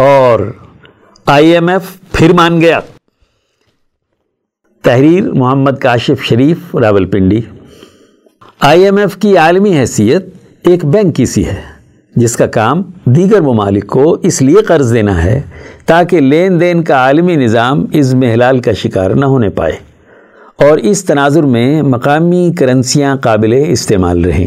[0.00, 0.40] اور
[1.26, 1.82] آئی ایم ایف
[2.12, 2.78] پھر مان گیا۔
[4.84, 6.76] تحریر Muhammad Kashif Sharif
[7.06, 7.40] Rawalpindi
[8.60, 10.24] I M F کی عالمی حیثیت
[10.68, 11.60] ایک بینک کی سی ہے،
[12.16, 15.40] جس کا کام دیگر ممالک کو اس لیے قرض دینا ہے
[15.86, 19.76] تاکہ لین دین کا عالمی نظام اس محلال کا شکار نہ ہونے پائے
[20.56, 24.46] اور اس تناظر میں مقامی کرنسیاں قابل استعمال رہیں۔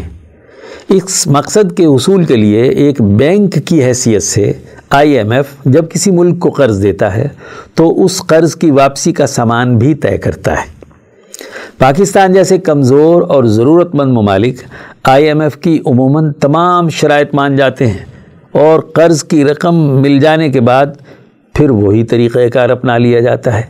[0.88, 4.52] اس مقصد کے اصول کے لیے ایک بینک کی حیثیت سے
[4.94, 7.28] آئی ایم ایف جب کسی ملک کو قرض دیتا ہے
[7.74, 10.66] تو اس قرض کی واپسی کا سامان بھی طے کرتا ہے۔
[11.78, 14.56] پاکستان جیسے کمزور اور ضرورت مند ممالک
[15.04, 18.04] آئی ایم ایف کی عموماً تمام شرائط مان جاتے ہیں
[18.52, 20.86] اور قرض کی رقم مل جانے کے بعد
[21.54, 23.62] پھر وہی طریقہ کار اپنا لیا جاتا ہے۔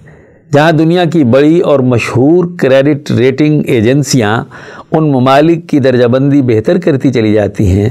[0.53, 4.45] جہاں دنیا کی بڑی اور مشہور کریڈٹ ریٹنگ ایجنسیاں
[4.93, 7.89] ان ممالک کی درجہ بندی بہتر کرتی چلی جاتی ہیں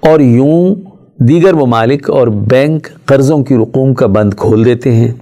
[0.00, 0.74] اور یوں
[1.18, 5.12] دیگر ممالک اور بینک قرضوں کی رقوم کا بند کھول دیتے ہیں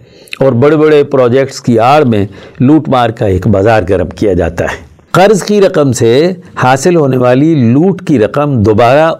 [0.40, 2.26] اور بڑے بڑے پروجیکٹس کی آڑ میں
[2.60, 7.16] لوٹ مار کا ایک بازار گرم کیا جاتا ہے۔ قرض کی رقم سے حاصل ہونے
[7.16, 9.12] والی لوٹ کی رقم دوبارہ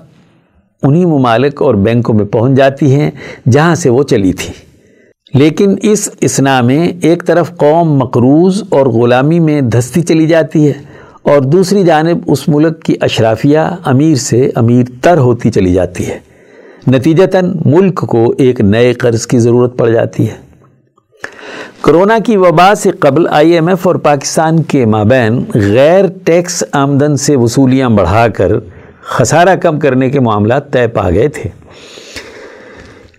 [0.83, 3.11] انہی ممالک اور بینکوں میں پہنچ جاتی ہیں
[3.53, 4.53] جہاں سے وہ چلی تھی۔
[5.35, 10.73] لیکن اس اسنا میں ایک طرف قوم مقروض اور غلامی میں دھستی چلی جاتی ہے
[11.23, 16.34] اور دوسری جانب اس ملک کی اشرافیہ امیر سے امیر تر ہوتی چلی جاتی ہے۔
[16.89, 20.37] نتیجتاً ملک کو ایک نئے قرض کی ضرورت پڑ جاتی ہے۔
[21.83, 27.17] کرونا کی وبا سے قبل آئی ایم ایف اور پاکستان کے مابین غیر ٹیکس آمدن
[27.17, 28.53] سے وصولیاں بڑھا کر
[29.03, 31.51] خسارہ کم کرنے کے معاملات طے پا گئے تھے۔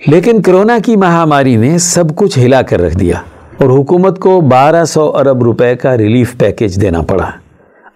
[0.07, 3.17] لیکن کرونا کی مہاماری نے سب کچھ ہلا کر رکھ دیا
[3.57, 7.29] اور حکومت کو بارہ سو ارب روپے کا ریلیف پیکیج دینا پڑا۔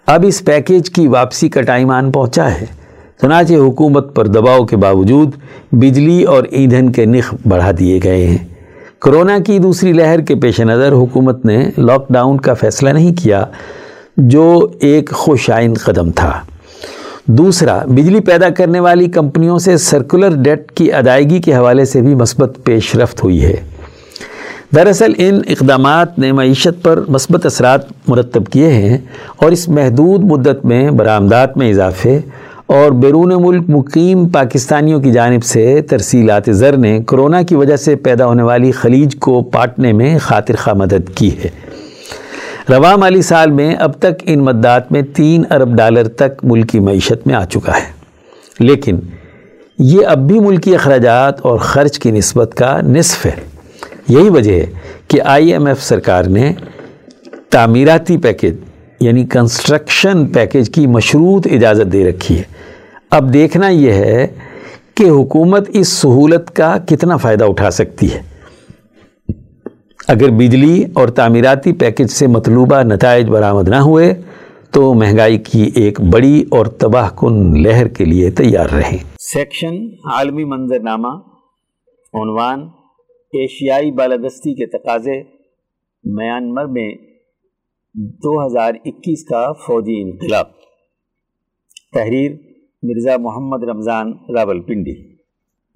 [0.06, 2.79] اب اس پیکیج کی واپسی کا ٹائم آن پہنچا ہے۔
[3.22, 5.30] چنانچہ حکومت پر دباؤ کے باوجود
[5.72, 8.38] بجلی اور ایندھن کے نخ بڑھا دیے گئے ہیں۔
[9.00, 13.44] کرونا کی دوسری لہر کے پیش نظر حکومت نے لاک ڈاؤن کا فیصلہ نہیں کیا
[14.16, 16.40] جو ایک خوشائن قدم تھا۔
[17.26, 22.14] دوسرا، بجلی پیدا کرنے والی کمپنیوں سے سرکولر ڈیٹ کی ادائیگی کے حوالے سے بھی
[22.14, 23.56] مثبت پیش رفت ہوئی ہے۔
[24.74, 28.98] دراصل، ان اقدامات نے معیشت پر مثبت اثرات مرتب کیے ہیں
[29.36, 32.20] اور اس محدود مدت میں برآمدات میں اضافے
[32.74, 37.96] اور بیرون ملک مقیم پاکستانیوں کی جانب سے ترسیلات زر نے کرونا کی وجہ سے
[37.96, 41.48] پیدا ہونے والی خلیج کو پاٹنے میں خاطر خواہ مدد کی ہے۔
[42.68, 47.26] رواں مالی سال میں اب تک ان مدات میں تین ارب ڈالر تک ملکی معیشت
[47.26, 47.92] میں آ چکا ہے۔
[48.60, 48.98] لیکن
[49.78, 53.36] یہ اب بھی ملکی اخراجات اور خرچ کی نسبت کا نصف ہے۔
[54.08, 54.66] یہی وجہ ہے
[55.08, 56.52] کہ آئی ایم ایف سرکار نے
[57.50, 58.54] تعمیراتی پیکج
[59.00, 62.42] یعنی کنسٹرکشن پیکج کی مشروط اجازت دے رکھی ہے۔
[63.10, 64.26] اب دیکھنا یہ ہے
[64.94, 68.22] کہ حکومت اس سہولت کا کتنا فائدہ اٹھا سکتی ہے۔
[70.08, 74.14] اگر بجلی اور تعمیراتی پیکج سے مطلوبہ نتائج برآمد نہ ہوئے،
[74.70, 79.74] تو مہنگائی کی ایک بڑی اور تباہ کن لہر کے لیے تیار رہیں۔ سیکشن
[80.12, 81.08] عالمی منظر نامہ
[82.14, 82.60] عنوان،
[83.32, 85.22] ایشیائی بالادستی کے تقاضے،
[86.04, 86.94] میانمر میں
[87.94, 90.46] دو ہزار اکیس کا فوجی انقلاب۔
[91.94, 92.32] تحریر
[92.82, 94.92] مرزا محمد رمضان راول پنڈی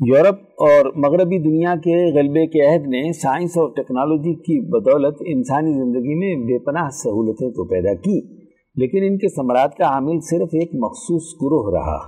[0.01, 5.73] یورپ اور مغربی دنیا کے غلبے کے عہد نے سائنس اور ٹیکنالوجی کی بدولت انسانی
[5.73, 8.21] زندگی میں بے پناہ سہولتیں تو پیدا کی،
[8.77, 11.99] لیکن ان کے ثمرات کا حامل صرف ایک مخصوص گروہ رہا۔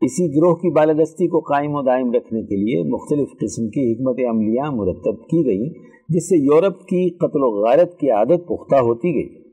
[0.00, 4.18] اسی گروہ کی بالادستی کو قائم و دائم رکھنے کے لیے مختلف قسم کی حکمت
[4.30, 9.14] عملیاں مرتب کی گئیں۔ جس سے یورپ کی قتل و غارت کی عادت پختہ ہوتی
[9.14, 9.50] گئی۔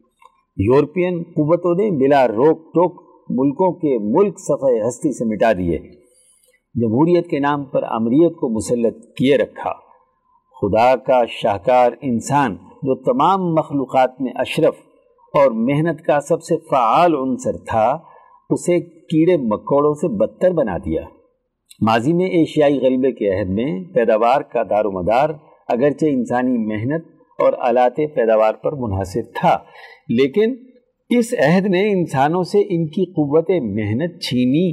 [0.57, 5.77] یورپین قوتوں نے بلا روک ٹوک ملکوں کے ملک صفحہ ہستی سے مٹا دیے۔
[6.75, 9.73] جمہوریت کے نام پر امریت کو مسلط کیے رکھا۔
[10.61, 14.75] خدا کا شاہکار انسان جو تمام مخلوقات میں اشرف
[15.33, 17.97] اور محنت کا سب سے فعال عنصر تھا،
[18.49, 21.01] اسے کیڑے مکوڑوں سے بدتر بنا دیا۔
[21.81, 25.29] ماضی میں ایشیائی غلبے کے عہد میں پیداوار کا دار و مدار
[25.67, 27.05] اگرچہ انسانی محنت
[27.39, 29.57] اور آلات پیداوار پر منحصر تھا،
[30.09, 30.55] لیکن
[31.09, 34.69] اس عہد نے انسانوں سے ان کی قوت محنت چھینی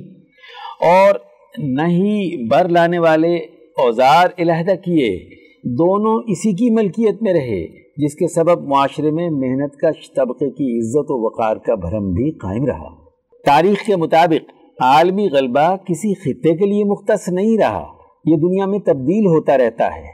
[0.80, 1.14] اور
[1.58, 3.34] نہ ہی بر لانے والے
[3.78, 5.10] اوزار علیحدہ کیے۔
[5.64, 7.64] دونوں اسی کی ملکیت میں رہے،
[7.96, 12.30] جس کے سبب معاشرے میں محنت کا طبقے کی عزت و وقار کا بھرم بھی
[12.30, 12.90] قائم رہا۔
[13.46, 17.84] تاریخ کے مطابق، عالمی غلبہ کسی خطے کے لیے مختص نہیں رہا،
[18.24, 20.13] یہ دنیا میں تبدیل ہوتا رہتا ہے۔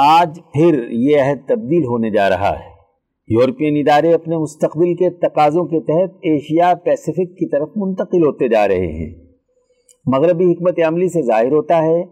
[0.00, 2.68] آج پھر یہ عہد تبدیل ہونے جا رہا ہے۔
[3.28, 8.68] یورپین ادارے اپنے مستقبل کے تقاضوں کے تحت ایشیا پیسیفک کی طرف منتقل ہوتے جا
[8.68, 9.14] رہے ہیں۔
[10.06, 12.02] مغربی حکمت عملی سے ظاہر ہوتا ہے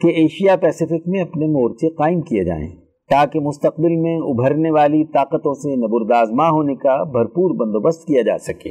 [0.00, 2.68] کہ ایشیا پیسیفک میں اپنے مورچے قائم کیے جائیں۔
[3.10, 8.70] تاکہ مستقبل میں ابھرنے والی طاقتوں سے نبردازمہ ہونے کا بھرپور بندوبست کیا جا سکے۔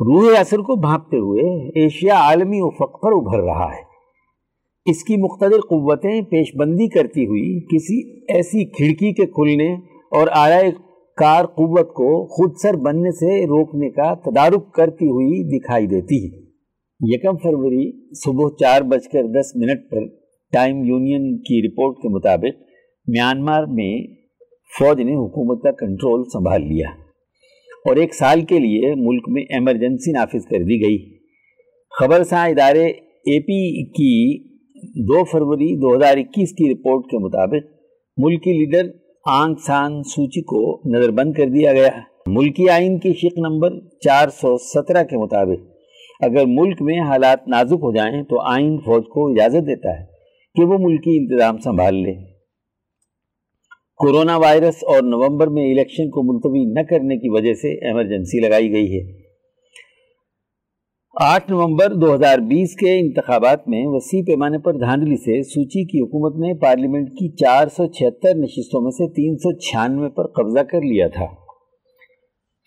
[0.00, 3.93] روح اثر کو بھانپتے ہوئے ایشیا عالمی افق پر ابھر رہا ہے۔
[4.86, 9.72] اس کی مقتدر قوتیں پیش بندی کرتی ہوئی کسی ایسی کھڑکی کے کھلنے
[10.12, 10.70] اور آرائے
[11.16, 16.42] کار قوت کو خود سر بننے سے روکنے کا تدارک کرتی ہوئی دکھائی دیتی ہے۔
[17.00, 20.06] یکم فروری صبح چار بج کر دس منٹ پر
[20.52, 22.60] ٹائم یونین کی رپورٹ کے مطابق
[23.06, 24.06] میانمار میں
[24.78, 26.88] فوج نے حکومت کا کنٹرول سنبھال لیا
[27.84, 30.98] اور ایک سال کے لیے ملک میں ایمرجنسی نافذ کر دی گئی۔
[32.00, 32.86] خبر ساں ادارے
[33.26, 34.53] اے پی کی
[34.88, 37.66] دو فروری دو ہزار اکیس کی رپورٹ کے مطابق
[38.16, 38.88] ملکی لیڈر
[39.26, 41.88] آنگ سان سوچی کو نظر بند کر دیا گیا
[42.26, 43.70] ملکی آئین کی شک نمبر
[44.00, 45.74] چار سو سترہ کے مطابق
[46.20, 50.04] اگر ملک میں حالات نازک ہو جائیں تو آئین فوج کو اجازت دیتا ہے
[50.54, 52.14] کہ وہ ملکی انتظام سنبھال لے۔
[53.96, 58.72] کورونا وائرس اور نومبر میں الیکشن کو ملتوی نہ کرنے کی وجہ سے ایمرجنسی لگائی
[58.72, 59.23] گئی ہے۔
[61.22, 66.00] آٹھ نومبر دو ہزار بیس کے انتخابات میں وسیع پیمانے پر دھاندلی سے سوچی کی
[66.00, 70.60] حکومت نے پارلیمنٹ کی چار سو چھہتر نشستوں میں سے تین سو چھیانوے پر قبضہ
[70.60, 71.24] کر لیا تھا۔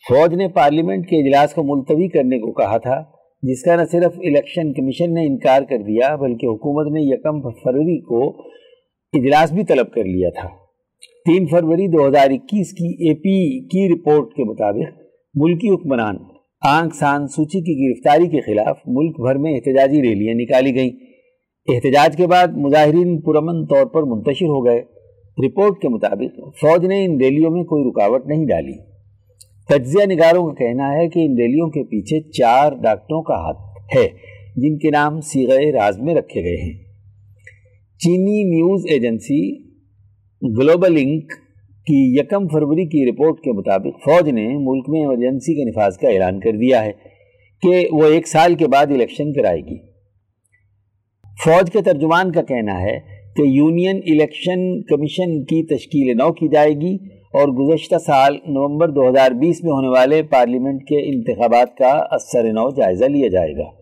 [0.09, 3.03] فوج نے پارلیمنٹ کے اجلاس کو ملتوی کرنے کو کہا تھا،
[3.41, 7.99] جس کا نہ صرف الیکشن کمیشن نے انکار کر دیا، بلکہ حکومت نے یکم فروری
[8.01, 8.41] کو
[9.13, 10.47] اجلاس بھی طلب کر لیا تھا۔
[11.25, 13.37] تین فروری دو ہزار اکیس کی اے پی
[13.67, 14.97] کی رپورٹ کے مطابق
[15.35, 16.15] ملکی حکمران
[16.69, 20.89] آنگ سان سوچی کی گرفتاری کے خلاف ملک بھر میں احتجاجی ریلیاں نکالی گئیں۔
[21.75, 24.81] احتجاج کے بعد مظاہرین پرامن طور پر منتشر ہو گئے۔
[25.47, 28.73] رپورٹ کے مطابق، فوج نے ان ریلیوں میں کوئی رکاوٹ نہیں ڈالی۔
[29.69, 34.07] تجزیہ نگاروں کا کہنا ہے کہ ان ریلیوں کے پیچھے چار ڈاکٹروں کا ہاتھ ہے،
[34.55, 36.83] جن کے نام سیغے راز میں رکھے گئے ہیں۔
[37.99, 39.63] چینی نیوز ایجنسی
[40.59, 41.31] گلوبل انک
[41.87, 46.09] کی یکم فروری کی رپورٹ کے مطابق فوج نے ملک میں ایمرجنسی کے نفاذ کا
[46.09, 46.91] اعلان کر دیا ہے
[47.63, 49.77] کہ وہ ایک سال کے بعد الیکشن کرائے گی۔
[51.43, 52.99] فوج کے ترجمان کا کہنا ہے
[53.35, 56.95] کہ یونین الیکشن کمیشن کی تشکیل نو کی جائے گی
[57.33, 62.43] اور گزشتہ سال نومبر دو ہزار بیس میں ہونے والے پارلیمنٹ کے انتخابات کا اثر
[62.43, 63.76] نو جائزہ لیا جائے گا۔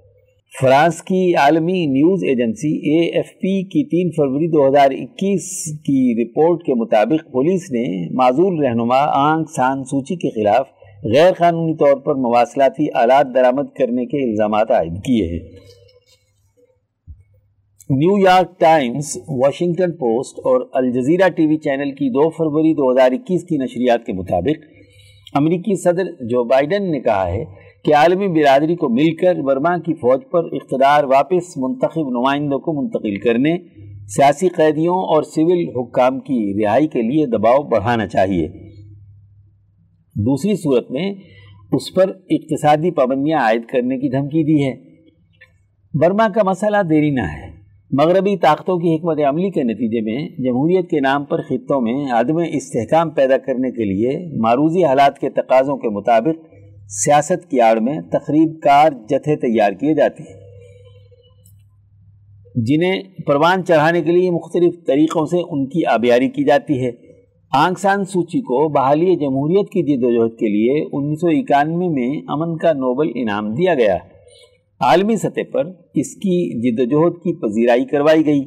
[0.61, 6.23] فرانس کی عالمی news agency A F P کی تین فروری دو ہزار اکیس کی
[6.23, 10.67] رپورٹ کے مطابق پولیس نے معذول رہنما آنگ سان سوچی کے خلاف
[11.03, 15.39] غیر قانونی طور پر مواصلاتی آلات درآمد کرنے کے الزامات عائد کیے ہیں۔
[17.89, 23.11] New York Times, Washington Post اور Al Jazeera T V channel کی دو فروری دو ہزار
[23.11, 24.65] اکیس کی نشریات کے مطابق
[25.33, 29.93] امریکی صدر جو بائیڈن نے کہا ہے کہ عالمی برادری کو مل کر برما کی
[29.93, 33.57] فوج پر اقتدار واپس منتخب نمائندوں کو منتقل کرنے،
[34.07, 38.47] سیاسی قیدیوں اور سول حکام کی رہائی کے لیے دباؤ بڑھانا چاہیے۔
[40.15, 41.13] دوسری صورت میں
[41.71, 44.75] اس پر اقتصادی پابندیاں عائد کرنے کی دھمکی دی ہے۔
[45.93, 47.55] برما کا مسئلہ دیری نہ ہے۔
[47.91, 52.37] مغربی طاقتوں کی حکمت عملی کے نتیجے میں جمہوریت کے نام پر خطوں میں عدم
[52.37, 56.54] استحکام پیدا کرنے کے لیے معروضی حالات کے تقاضوں کے مطابق
[56.89, 60.39] سیاست کی آڑ میں تقریب کار جتھے تیار کیے جاتے ہیں۔
[62.55, 66.91] جنہیں پروان چڑھانے کے لیے مختلف طریقوں سے ان کی آبیاری کی جاتی ہے۔
[67.51, 71.89] آنگ سان سوچی کو بحالی جمہوریت کی جد و جہد کے لیے انیس سو اکانوے
[71.89, 73.97] میں امن کا نوبل انعام دیا گیا۔
[74.79, 78.41] عالمی سطح پر اس کی جد و جہد کی پذیرائی کروائی گئی۔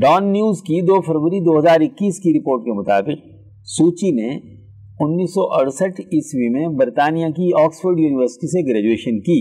[0.00, 3.26] ڈان نیوز کی دو فروری دو ہزار اکیس کی رپورٹ کے مطابق
[3.64, 4.61] سوچی نے
[5.04, 9.40] انیس سو اڑسٹھ عیسوی میں برطانیہ کی آکسفورڈ یونیورسٹی سے گریجویشن کی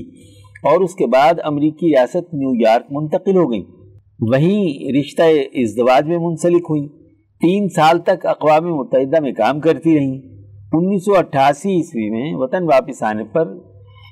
[0.64, 3.64] اور اس کے بعد امریکی ریاست نیو یارک منتقل ہو گئی۔
[4.20, 6.88] وہیں رشتہ ازدواج میں منسلک ہوئی
[7.42, 10.20] تین سال تک اقوام متحدہ میں کام کرتی رہیں۔
[10.74, 13.48] انیس سو اٹھاسی عیسوی میں وطن واپس آنے پر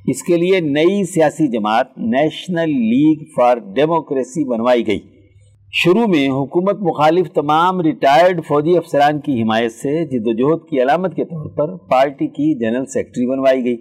[0.07, 4.99] اس کے لیے نئی سیاسی جماعت نیشنل لیگ فار ڈیموکریسی بنوائی گئی۔
[5.71, 10.81] شروع میں حکومت مخالف تمام ریٹائرڈ فوجی افسران کی حمایت سے جد و جہد کی
[10.81, 13.77] علامت کے طور پر پارٹی کی جنرل سیکٹری بنوائی گئی۔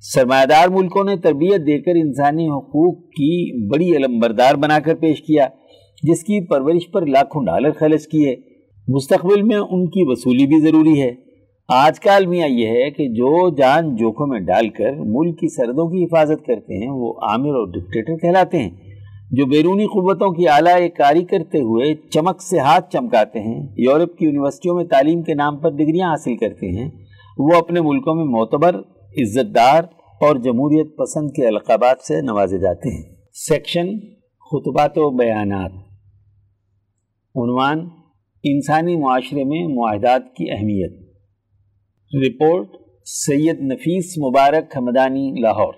[0.00, 4.94] سرمایہ دار ملکوں نے تربیت دے کر انسانی حقوق کی بڑی علم بردار بنا کر
[4.94, 5.48] پیش کیا،
[6.02, 8.36] جس کی پرورش پر لاکھوں ڈالر خرچ کیے۔
[8.88, 11.10] مستقبل میں ان کی وصولی بھی ضروری ہے۔
[11.68, 15.88] آج کا المیہ یہ ہے کہ جو جان جوکھوں میں ڈال کر ملک کی سردوں
[15.88, 18.89] کی حفاظت کرتے ہیں، وہ عامر اور ڈکٹیٹر کہلاتے ہیں۔
[19.32, 24.24] جو بیرونی قوتوں کی اعلیٰ کاری کرتے ہوئے چمک سے ہاتھ چمکاتے ہیں، یورپ کی
[24.24, 26.90] یونیورسٹیوں میں تعلیم کے نام پر ڈگریاں حاصل کرتے ہیں،
[27.38, 28.74] وہ اپنے ملکوں میں معتبر
[29.22, 29.84] عزت دار
[30.20, 33.98] اور جمہوریت پسند کے القابات سے نوازے جاتے ہیں۔ سیکشن،
[34.50, 35.70] خطبات و بیانات۔
[37.34, 37.88] عنوان،
[38.44, 41.10] انسانی معاشرے میں معاہدات کی اہمیت۔
[42.28, 42.68] رپورٹ،
[43.04, 45.74] سید نفیس مبارک حمدانی لاہور۔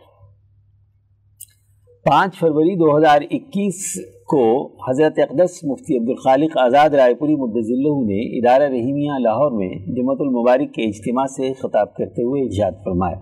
[2.07, 4.45] پانچ فروری دو ہزار اکیس کو
[4.91, 10.75] حضرت اقدس مفتی عبدالخالق آزاد رائے پوری مدضلہ نے ادارہ رحیمیہ لاہور میں جمعۃ المبارک
[10.75, 13.17] کے اجتماع سے خطاب کرتے ہوئے ارشاد فرمایا۔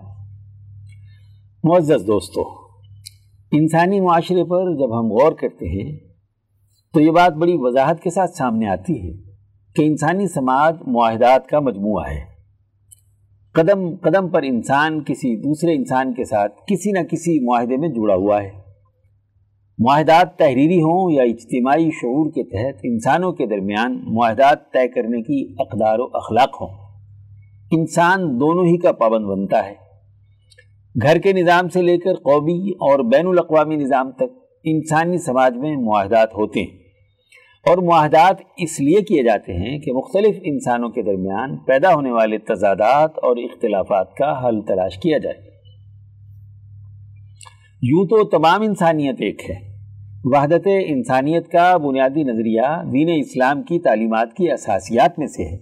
[1.63, 2.41] معزز دوستو،
[3.51, 5.91] انسانی معاشرے پر جب ہم غور کرتے ہیں
[6.93, 9.13] تو یہ بات بڑی وضاحت کے ساتھ سامنے آتی ہے
[9.75, 12.19] کہ انسانی سماج معاہدات کا مجموعہ ہے۔
[13.55, 18.15] قدم قدم پر انسان کسی دوسرے انسان کے ساتھ کسی نہ کسی معاہدے میں جڑا
[18.15, 18.60] ہوا ہے۔
[19.85, 25.55] معاہدات تحریری ہوں یا اجتماعی شعور کے تحت انسانوں کے درمیان معاہدات طے کرنے کی
[25.59, 26.67] اقدار و اخلاق ہوں۔
[27.71, 29.73] انسان دونوں ہی کا پابند بنتا ہے۔
[31.01, 35.75] گھر کے نظام سے لے کر قومی اور بین الاقوامی نظام تک انسانی سماج میں
[35.75, 36.77] معاہدات ہوتے ہیں۔
[37.67, 42.37] اور معاہدات اس لیے کیے جاتے ہیں کہ مختلف انسانوں کے درمیان پیدا ہونے والے
[42.37, 45.37] تضادات اور اختلافات کا حل تلاش کیا جائے۔
[47.81, 49.70] یوں تو تمام انسانیت ایک ہے۔
[50.23, 55.55] وحدت انسانیت کا بنیادی نظریہ دین اسلام کی تعلیمات کی اساسیات میں سے ہے۔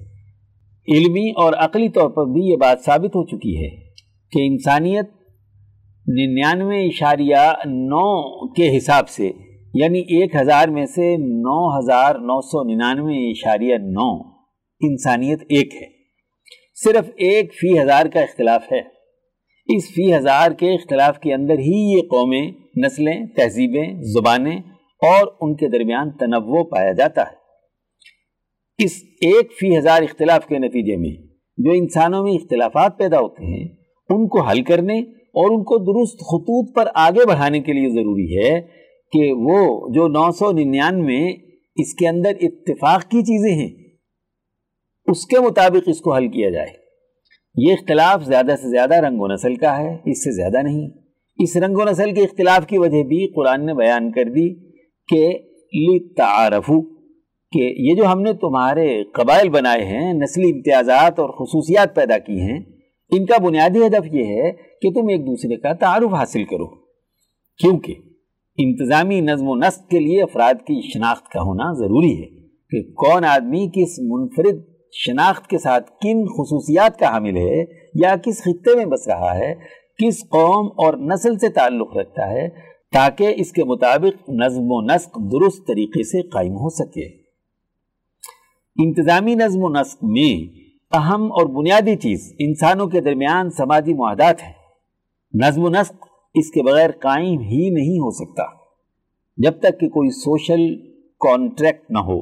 [0.96, 3.70] علمی اور عقلی طور پر بھی یہ بات ثابت ہو چکی ہے
[4.32, 5.10] کہ انسانیت
[6.08, 9.32] ننانوے اشاریہ نو کے حساب سے
[9.74, 14.22] یعنی ایک ہزار میں سے نو ہزار نو سو ننانوے اشاریہ نو
[14.82, 15.88] انسانیت ایک ہے۔
[16.84, 19.00] صرف ایک فی ہزار کا اختلاف ہے۔
[19.76, 22.52] اس فی ہزار کے اختلاف کے اندر ہی یہ قومیں
[22.86, 24.58] نسلیں، تہذیبیں، زبانیں
[25.02, 27.40] اور ان کے درمیان تنوع پایا جاتا ہے۔
[28.84, 31.28] اس ایک فی ہزار اختلاف کے نتیجے میں
[31.58, 33.68] جو انسانوں میں اختلافات پیدا ہوتے ہیں،
[34.10, 38.38] ان کو حل کرنے اور ان کو درست خطوط پر آگے بڑھانے کے لیے ضروری
[38.38, 38.62] ہے
[39.12, 41.32] کہ وہ جو نو سو ننانوے
[41.76, 43.70] اس کے اندر اتفاق کی چیزیں ہیں،
[45.06, 46.74] اس کے مطابق اس کو حل کیا جائے۔
[47.56, 50.99] یہ اختلاف زیادہ سے زیادہ رنگ و نسل کا ہے، اس سے زیادہ نہیں۔
[51.40, 54.50] اس رنگ و نسل کے اختلاف کی وجہ بھی قرآن نے بیان کر دی
[55.08, 55.30] کہ
[55.74, 57.00] لتعارفو
[57.52, 62.40] کہ یہ جو ہم نے تمہارے قبائل بنائے ہیں، نسلی امتیازات اور خصوصیات پیدا کی
[62.40, 62.60] ہیں،
[63.12, 66.68] ان کا بنیادی ہدف یہ ہے کہ تم ایک دوسرے کا تعارف حاصل کرو۔
[67.58, 67.96] کیونکہ
[68.58, 72.28] انتظامی نظم و نسق کے لیے افراد کی شناخت کا ہونا ضروری ہے
[72.72, 74.62] کہ کون آدمی کس منفرد
[74.94, 77.62] شناخت کے ساتھ کن خصوصیات کا حامل ہے
[77.96, 79.54] یا کس خطے میں بس رہا ہے
[80.00, 82.50] کس قوم اور نسل سے تعلق رکھتا ہے
[82.92, 87.06] تاکہ اس کے مطابق نظم و نسق درست طریقے سے قائم ہو سکے۔
[88.84, 90.60] انتظامی نظم و نسق میں
[90.96, 94.54] اہم اور بنیادی چیز انسانوں کے درمیان سماجی معاہدات ہیں۔
[95.34, 98.44] نظم و نسق اس کے بغیر قائم ہی نہیں ہو سکتا۔
[99.38, 100.76] جب تک کہ کوئی سوشل
[101.20, 102.20] کانٹریکٹ نہ ہو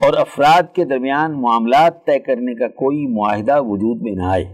[0.00, 4.44] اور افراد کے درمیان معاملات طے کرنے کا کوئی معاہدہ وجود میں نہ آئے۔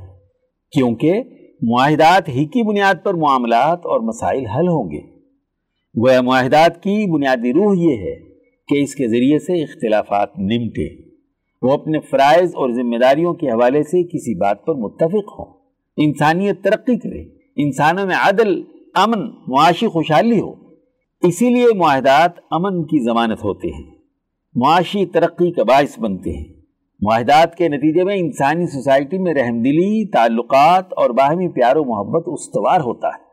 [0.73, 1.23] کیونکہ
[1.63, 5.01] معاہدات ہی کی بنیاد پر معاملات اور مسائل حل ہوں گے۔
[5.95, 8.17] وہ معاہدات کی بنیادی روح یہ ہے
[8.69, 11.11] کہ اس کے ذریعے سے اختلافات نمٹے۔
[11.63, 15.47] وہ اپنے فرائض اور ذمہ داریوں کے حوالے سے کسی بات پر متفق ہوں۔
[15.97, 17.23] انسانیت ترقی کرے۔
[17.57, 18.63] انسانوں میں عدل،
[18.95, 20.55] امن، معاشی خوشحالی ہو۔
[21.21, 23.91] اسی لیے معاہدات امن کی ضمانت ہوتے ہیں۔
[24.55, 26.60] معاشی ترقی کا باعث بنتے ہیں۔
[27.03, 32.25] معاہدات کے نتیجے میں انسانی سوسائٹی میں رحم دلی، تعلقات اور باہمی پیار و محبت
[32.27, 33.31] استوار ہوتا ہے۔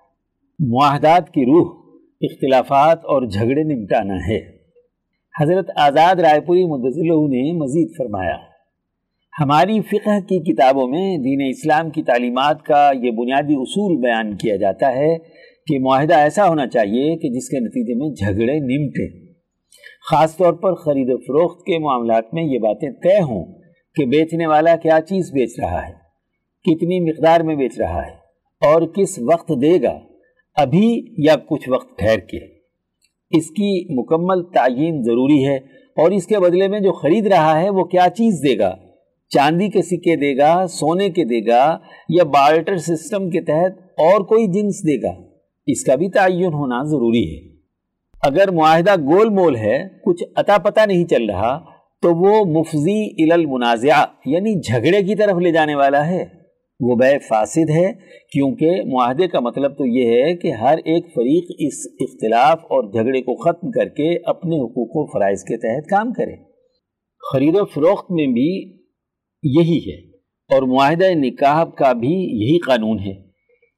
[0.71, 1.71] معاہدات کی روح،
[2.21, 4.39] اختلافات اور جھگڑے نمٹانا ہے۔
[5.41, 8.35] حضرت آزاد رائے پوری مدضلہ نے مزید فرمایا،
[9.39, 14.55] ہماری فقہ کی کتابوں میں دین اسلام کی تعلیمات کا یہ بنیادی اصول بیان کیا
[14.55, 15.17] جاتا ہے
[15.67, 19.26] کہ معاہدہ ایسا ہونا چاہیے کہ جس کے نتیجے میں جھگڑے نمٹے
[20.11, 23.45] خاص طور پر خرید و فروخت کے معاملات میں یہ باتیں طے ہوں
[23.95, 25.93] کہ بیچنے والا کیا چیز بیچ رہا ہے،
[26.65, 28.15] کتنی مقدار میں بیچ رہا ہے
[28.67, 29.99] اور کس وقت دے گا،
[30.55, 32.37] ابھی یا کچھ وقت ٹھہر کے۔
[33.29, 35.55] اس کی مکمل تعین ضروری ہے
[35.97, 38.75] اور اس کے بدلے میں جو خرید رہا ہے وہ کیا چیز دے گا؟
[39.29, 41.77] چاندی کے سکے دے گا، سونے کے دے گا
[42.09, 45.13] یا بارٹر سسٹم کے تحت اور کوئی جنس دے گا؟
[45.67, 47.56] اس کا بھی تعین ہونا ضروری ہے۔
[48.23, 51.59] اگر معاہدہ گول مول ہے، کچھ عطا پتہ نہیں چل رہا،
[52.01, 56.25] تو وہ مفضی المنازعہ یعنی جھگڑے کی طرف لے جانے والا ہے۔
[56.79, 57.93] وہ بے فاسد ہے،
[58.31, 63.21] کیونکہ معاہدے کا مطلب تو یہ ہے کہ ہر ایک فریق اس اختلاف اور جھگڑے
[63.21, 66.35] کو ختم کر کے اپنے حقوق و فرائض کے تحت کام کرے۔
[67.31, 68.77] خرید و فروخت میں بھی
[69.43, 70.09] یہی ہے
[70.55, 73.26] اور معاہدہ نکاح کا بھی یہی قانون ہے۔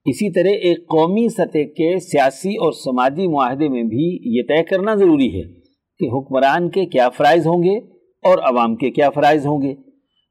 [0.06, 4.96] اسی طرح ایک قومی سطح کے سیاسی اور سماجی معاہدے میں بھی یہ طے کرنا
[4.96, 5.54] ضروری ہے
[6.00, 7.78] کہ حکمران کے کیا فرائض ہوں گے
[8.24, 9.74] اور عوام کے کیا فرائض ہوں گے۔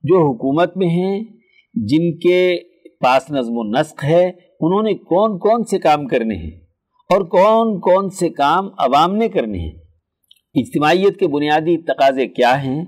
[0.02, 1.24] جو حکومت میں ہیں،
[1.74, 2.56] جن کے
[3.00, 4.24] پاس نظم و نسق ہے،
[4.60, 6.50] انہوں نے کون کون سے کام کرنے ہیں
[7.10, 9.72] اور کون کون سے کام عوام نے کرنے ہیں۔
[10.54, 12.84] اجتماعیت کے بنیادی تقاضے کیا ہیں؟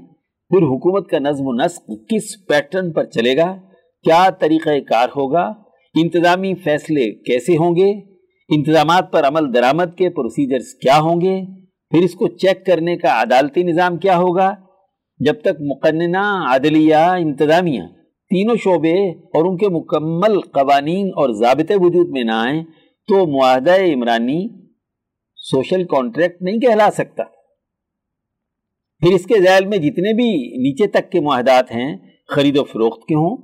[0.49, 3.57] پھر حکومت کا نظم و نسق کس پیٹرن پر چلے گا؟
[4.03, 5.53] کیا طریقہ کار ہوگا؟
[5.95, 7.93] انتظامی فیصلے کیسے ہوں گے؟
[8.57, 11.45] انتظامات پر عمل درآمد کے پروسیجرز کیا ہوں گے؟
[11.91, 14.55] پھر اس کو چیک کرنے کا عدالتی نظام کیا ہوگا؟
[15.19, 17.83] جب تک مقننہ عدلیہ انتظامیہ
[18.31, 22.65] تینوں شعبے اور ان کے مکمل قوانین اور ضابطے وجود میں نہ آئیں،
[23.09, 24.49] تو معاہدہ عمرانی
[25.37, 27.25] سوشل کانٹریکٹ نہیں کہلا سکتا۔
[29.01, 31.97] پھر اس کے ذیل میں جتنے بھی نیچے تک کے معاہدات ہیں،
[32.29, 33.37] خرید و فروخت کے ہوں،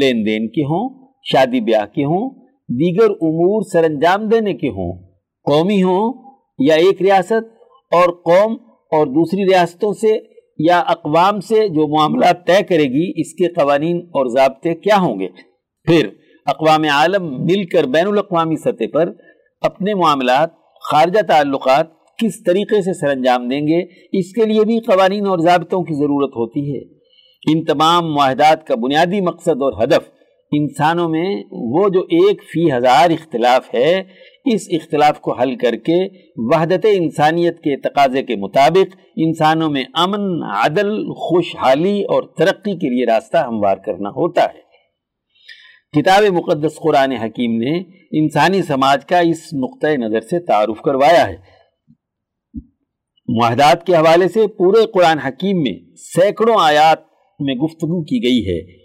[0.00, 2.30] لین دین کے ہوں شادی بیاہ کے ہوں،
[2.68, 4.92] دیگر امور سر انجام دینے کے ہوں۔
[5.44, 7.60] قومی ہوں یا ایک ریاست،
[7.92, 8.52] اور قوم
[8.92, 10.18] اور دوسری ریاستوں سے
[10.58, 15.20] یا اقوام سے جو معاملات طے کرے گی، اس کے قوانین اور ضابطے کیا ہوں
[15.20, 15.28] گے؟
[15.86, 16.08] پھر،
[16.46, 19.12] اقوام عالم مل کر بین الاقوامی سطح پر
[19.60, 20.50] اپنے معاملات،
[20.90, 23.80] خارجہ تعلقات کس طریقے سے سر انجام دیں گے،
[24.18, 26.80] اس کے لیے بھی قوانین اور ضابطوں کی ضرورت ہوتی ہے۔
[27.52, 30.19] ان تمام معاہدات کا بنیادی مقصد اور ہدف
[30.52, 34.02] انسانوں میں وہ جو ایک فی ہزار اختلاف ہے،
[34.44, 40.42] اس اختلاف کو حل کر کے وحدت انسانیت کے تقاضے کے مطابق انسانوں میں امن،
[40.42, 44.70] عدل، خوشحالی اور ترقی کے لیے راستہ ہموار کرنا ہوتا ہے۔
[46.00, 47.78] کتاب مقدس قرآن حکیم نے
[48.22, 51.36] انسانی سماج کا اس نقطۂ نظر سے تعارف کروایا ہے۔
[53.28, 56.98] معاہدات کے حوالے سے پورے قرآن حکیم میں سینکڑوں آیات
[57.40, 58.79] میں گفتگو کی گئی ہے۔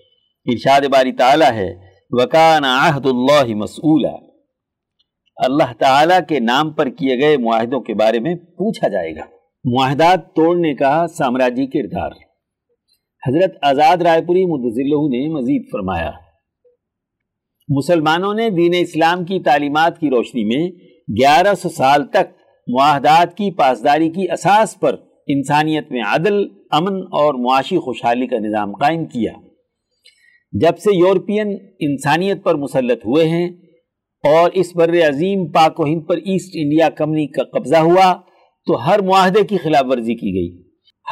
[0.45, 1.73] ارشاد باری تعالیٰ ہے
[2.09, 4.17] وکان عہد اللہ مسئولہ
[5.35, 9.25] اللہ تعالیٰ کے نام پر کیے گئے معاہدوں کے بارے میں پوچھا جائے گا۔
[9.65, 12.11] معاہدات توڑنے کا سامراجی کردار۔
[13.27, 16.11] حضرت آزاد رائے پوری مدلہ نے مزید فرمایا،
[17.69, 20.71] مسلمانوں نے دین اسلام کی تعلیمات کی روشنی میں
[21.21, 22.33] گیارہ سو سال تک
[22.67, 24.95] معاہدات کی پاسداری کی اساس پر
[25.27, 29.31] انسانیت میں عدل، امن اور معاشی خوشحالی کا نظام قائم کیا۔
[30.61, 33.47] جب سے یورپین انسانیت پر مسلط ہوئے ہیں
[34.23, 38.13] اور اس بر عظیم پاک و ہند پر ایسٹ انڈیا کمپنی کا قبضہ ہوا،
[38.67, 40.63] تو ہر معاہدے کی خلاف ورزی کی گئی۔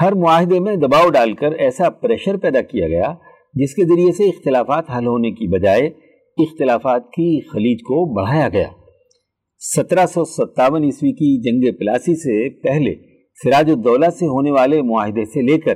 [0.02, 3.14] ہر معاہدے میں دباؤ ڈال کر ایسا پریشر پیدا کیا گیا،
[3.54, 5.88] جس کے ذریعے سے اختلافات حل ہونے کی بجائے
[6.38, 8.70] اختلافات کی خلیج کو بڑھایا گیا۔
[9.76, 12.94] سترہ سو ستاون عیسوی کی جنگ پلاسی سے پہلے
[13.44, 15.74] سراج الدولہ سے ہونے والے معاہدے سے لے کر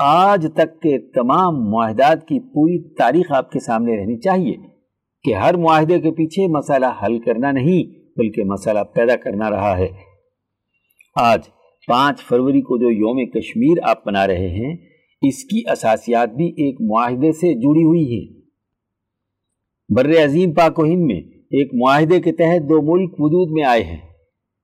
[0.00, 4.54] آج تک کے تمام معاہدات کی پوری تاریخ آپ کے سامنے رہنی چاہیے
[5.24, 9.88] کہ ہر معاہدے کے پیچھے مسئلہ حل کرنا نہیں بلکہ مسئلہ پیدا کرنا رہا ہے۔
[11.16, 11.40] آج
[11.88, 14.76] پانچ فروری کو جو یوم کشمیر آپ بنا رہے ہیں،
[15.22, 18.40] اس کی اساسیات بھی ایک معاہدے سے جڑی ہوئی ہیں۔
[19.96, 21.20] بر عظیم پاک و ہند میں
[21.50, 23.98] ایک معاہدے کے تحت دو ملک وجود میں آئے ہیں۔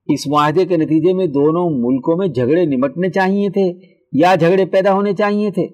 [0.07, 4.93] اس معاہدے کے نتیجے میں دونوں ملکوں میں جھگڑے نمٹنے چاہیے تھے۔ یا جھگڑے پیدا
[4.93, 5.67] ہونے چاہیے تھے۔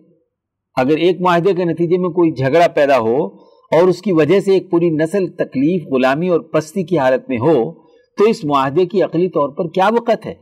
[0.75, 3.25] اگر ایک معاہدے کے نتیجے میں کوئی جھگڑا پیدا ہو
[3.71, 7.37] اور اس کی وجہ سے ایک پوری نسل تکلیف، غلامی اور پستی کی حالت میں
[7.37, 7.71] ہو،
[8.17, 10.33] تو اس معاہدے کی عقلی طور پر کیا وقت ہے؟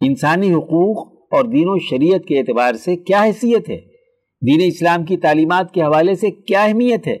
[0.00, 3.78] انسانی حقوق اور دین و شریعت کے اعتبار سے کیا حیثیت ہے؟
[4.46, 7.16] دین اسلام کی تعلیمات کے حوالے سے کیا اہمیت ہے؟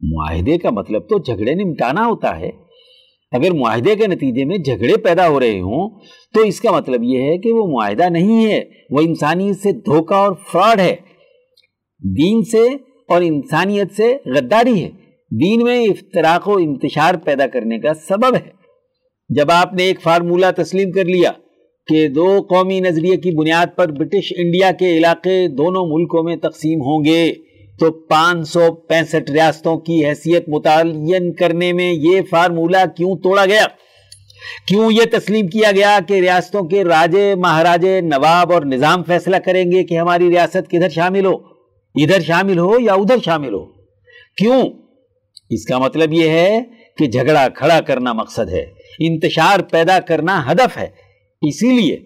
[0.00, 2.50] معاہدے کا مطلب تو جھگڑے نمٹانا ہوتا ہے۔
[3.34, 5.90] اگر معاہدے کے نتیجے میں جھگڑے پیدا ہو رہے ہوں،
[6.34, 8.60] تو اس کا مطلب یہ ہے کہ وہ معاہدہ نہیں ہے،
[8.90, 10.96] وہ انسانی سے دھوکہ اور فراڈ ہے۔
[12.16, 12.62] دین سے
[13.08, 14.90] اور انسانیت سے غداری ہے۔
[15.30, 18.50] دین میں افتراق و انتشار پیدا کرنے کا سبب ہے۔
[19.28, 21.32] جب آپ نے ایک فارمولہ تسلیم کر لیا
[21.86, 26.78] کہ دو قومی نظریے کی بنیاد پر برٹش انڈیا کے علاقے دونوں ملکوں میں تقسیم
[26.80, 27.32] ہوں گے
[27.80, 33.66] تو پانچ سو پینسٹھ ریاستوں کی حیثیت متعین کرنے میں یہ فارمولہ کیوں توڑا گیا؟
[34.68, 39.72] کیوں یہ تسلیم کیا گیا کہ ریاستوں کے راجے، مہاراجے نواب اور نظام فیصلہ کریں
[39.72, 41.34] گے کہ ہماری ریاست کدھر شامل ہو؟
[41.94, 43.64] ادھر شامل ہو یا ادھر شامل ہو؟
[44.36, 44.62] کیوں؟
[45.50, 46.60] اس کا مطلب یہ ہے
[46.98, 48.66] کہ جھگڑا کھڑا کرنا مقصد ہے،
[48.98, 50.86] انتشار پیدا کرنا ہدف ہے۔
[51.42, 52.00] اسی لیے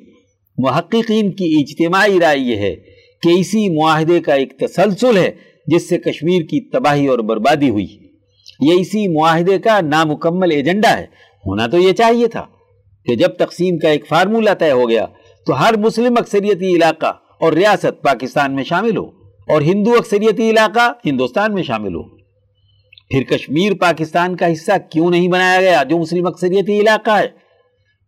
[0.58, 2.76] محققین کی اجتماعی رائے یہ ہے
[3.22, 5.30] کہ اسی معاہدے کا ایک تسلسل ہے۔
[5.68, 7.86] جس سے کشمیر کی تباہی اور بربادی ہوئی
[8.60, 11.06] یہ اسی معاہدے کا نامکمل ایجنڈا ہے۔
[11.46, 12.46] ہونا تو یہ چاہیے تھا
[13.06, 15.06] کہ جب تقسیم کا ایک فارمولہ طے ہو گیا
[15.46, 19.06] تو ہر مسلم اکثریتی علاقہ اور ریاست پاکستان میں شامل ہو
[19.48, 22.02] اور ہندو اکثریتی علاقہ ہندوستان میں شامل ہو۔
[23.10, 27.47] پھر کشمیر پاکستان کا حصہ کیوں نہیں بنایا گیا جو مسلم اکثریتی علاقہ ہے؟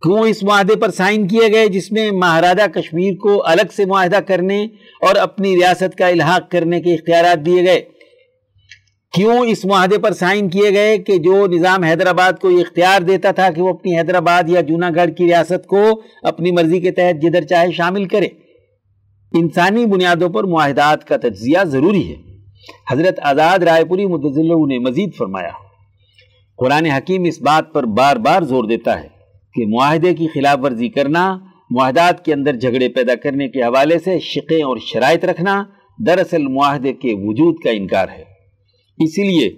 [0.03, 4.16] کیوں اس معاہدے پر سائن کیے گئے جس میں مہاراجہ کشمیر کو الگ سے معاہدہ
[4.16, 4.64] کرنے
[5.01, 7.80] اور اپنی ریاست کا الحاق کرنے کے اختیارات دیے گئے؟
[9.12, 13.30] کیوں اس معاہدے پر سائن کیے گئے کہ جو نظام حیدرآباد کو یہ اختیار دیتا
[13.30, 17.22] تھا کہ وہ اپنی حیدرآباد یا جونا گڑھ کی ریاست کو اپنی مرضی کے تحت
[17.22, 18.28] جدھر چاہے شامل کرے؟
[19.32, 22.16] انسانی بنیادوں پر معاہدات کا تجزیہ ضروری ہے۔
[22.90, 25.53] حضرت آزاد رائے پوری متضلع نے مزید فرمایا،
[26.59, 29.19] قرآن حکیم اس بات پر بار بار زور دیتا ہے۔
[29.55, 31.38] کہ معاہدے کی خلاف ورزی کرنا،
[31.70, 35.64] معاہدات کے اندر جھگڑے پیدا کرنے کے حوالے سے شقیں اور شرائط رکھنا
[36.07, 38.24] دراصل معاہدے کے وجود کا انکار ہے۔
[38.98, 39.48] اسی لیے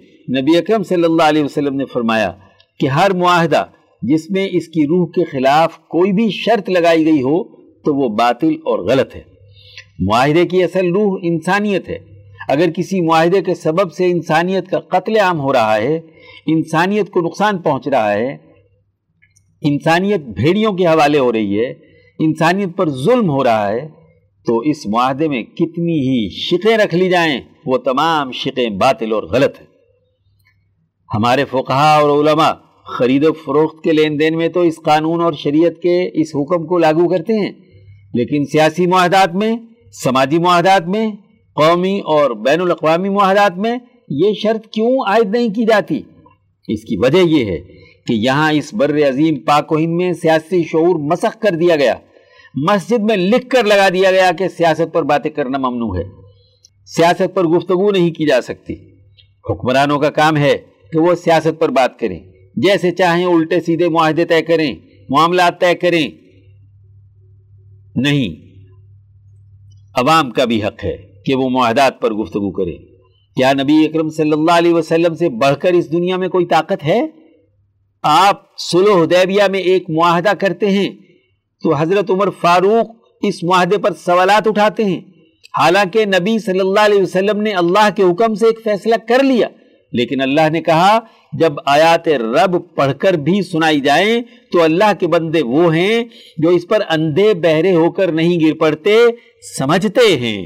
[0.41, 2.31] نبی اکرم صلی اللہ علیہ وسلم نے فرمایا
[2.79, 3.65] کہ ہر معاہدہ
[4.01, 7.43] جس میں اس کی روح کے خلاف کوئی بھی شرط لگائی گئی ہو
[7.81, 9.21] تو وہ باطل اور غلط ہے۔
[9.99, 11.99] معاہدے کی اصل روح انسانیت ہے۔
[12.49, 15.99] اگر کسی معاہدے کے سبب سے انسانیت کا قتل عام ہو رہا ہے،
[16.45, 18.37] انسانیت کو نقصان پہنچ رہا ہے
[19.63, 21.69] انسانیت بھیڑیوں کے حوالے ہو رہی ہے،
[22.19, 23.87] انسانیت پر ظلم ہو رہا ہے،
[24.45, 29.23] تو اس معاہدے میں کتنی ہی شقیں رکھ لی جائیں، وہ تمام شقیں باطل اور
[29.23, 29.67] غلط ہیں۔
[31.09, 32.51] ہمارے فقہا اور علماء
[32.97, 36.65] خرید و فروخت کے لین دین میں تو اس قانون اور شریعت کے اس حکم
[36.65, 37.51] کو لاگو کرتے ہیں،
[38.13, 39.55] لیکن سیاسی معاہدات میں،
[40.03, 41.05] سماجی معاہدات میں،
[41.57, 43.77] قومی اور بین الاقوامی معاہدات میں
[44.21, 46.01] یہ شرط کیوں عائد نہیں کی جاتی؟
[46.67, 47.59] اس کی وجہ یہ ہے
[48.05, 51.93] کہ یہاں اس بر عظیم پاک و ہند میں سیاسی شعور مسخ کر دیا گیا۔
[52.55, 56.03] مسجد میں لکھ کر لگا دیا گیا کہ سیاست پر باتیں کرنا ممنوع ہے۔
[56.85, 58.73] سیاست پر گفتگو نہیں کی جا سکتی۔
[59.49, 60.57] حکمرانوں کا کام ہے
[60.91, 62.19] کہ وہ سیاست پر بات کریں۔
[62.55, 64.75] جیسے چاہیں الٹے سیدھے معاہدے طے کریں،
[65.09, 66.07] معاملات طے کریں۔
[67.95, 68.57] نہیں،
[69.95, 72.71] عوام کا بھی حق ہے کہ وہ معاہدات پر گفتگو کرے
[73.35, 76.85] کیا نبی اکرم صلی اللہ علیہ وسلم سے بڑھ کر اس دنیا میں کوئی طاقت
[76.85, 77.07] ہے؟
[78.03, 80.89] آپ سلو حدیبیہ میں ایک معاہدہ کرتے ہیں،
[81.63, 82.89] تو حضرت عمر فاروق
[83.21, 84.99] اس معاہدے پر سوالات اٹھاتے ہیں۔
[85.59, 89.47] حالانکہ نبی صلی اللہ علیہ وسلم نے اللہ کے حکم سے ایک فیصلہ کر لیا،
[89.93, 90.99] لیکن اللہ نے کہا،
[91.33, 96.03] جب آیات رب پڑھ کر بھی سنائی جائیں، تو اللہ کے بندے وہ ہیں
[96.37, 98.97] جو اس پر اندھے بہرے ہو کر نہیں گر پڑتے،
[99.57, 100.37] سمجھتے ہیں۔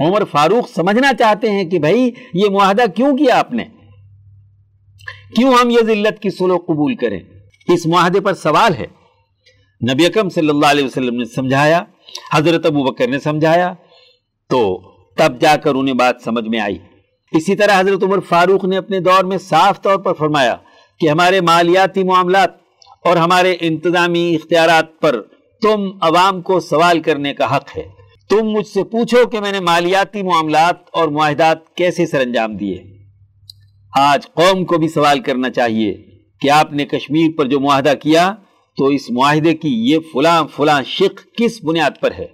[0.00, 3.64] عمر فاروق سمجھنا چاہتے ہیں کہ بھائی، یہ معاہدہ کیوں کیا آپ نے؟
[5.36, 7.20] کیوں ہم یہ ذلت کی سلو قبول کریں؟
[7.68, 8.86] اس معاہدے پر سوال ہے۔
[9.92, 11.82] نبی اکم صلی اللہ علیہ وسلم نے سمجھایا،
[12.32, 13.74] حضرت ابو بکر نے سمجھایا،
[14.48, 14.80] تو
[15.16, 16.78] تب جا کر انہیں بات سمجھ میں آئی۔
[17.32, 20.56] اسی طرح حضرت عمر فاروق نے اپنے دور میں صاف طور پر فرمایا
[21.00, 22.50] کہ ہمارے مالیاتی معاملات
[23.04, 25.22] اور ہمارے انتظامی اختیارات پر
[25.62, 27.88] تم عوام کو سوال کرنے کا حق ہے۔
[28.30, 33.01] تم مجھ سے پوچھو کہ میں نے مالیاتی معاملات اور معاہدات کیسے سر انجام دیے۔
[34.00, 35.92] آج قوم کو بھی سوال کرنا چاہیے
[36.40, 38.34] کہ آپ نے کشمیر پر جو معاہدہ کیا
[38.78, 42.26] تو اس معاہدے کی یہ فلاں فلاں شق کس بنیاد پر ہے؟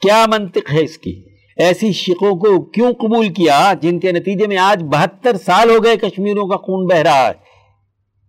[0.00, 1.22] کیا منطق ہے اس کی؟
[1.56, 5.96] ایسی شقوں کو کیوں قبول کیا جن کے نتیجے میں آج بہتر سال ہو گئے
[5.96, 7.32] کشمیروں کا خون بہ رہا ہے؟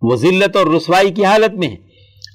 [0.02, 1.76] وہ ذلت اور رسوائی کی حالت میں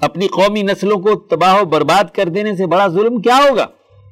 [0.01, 3.67] اپنی قومی نسلوں کو تباہ و برباد کر دینے سے بڑا ظلم کیا ہوگا؟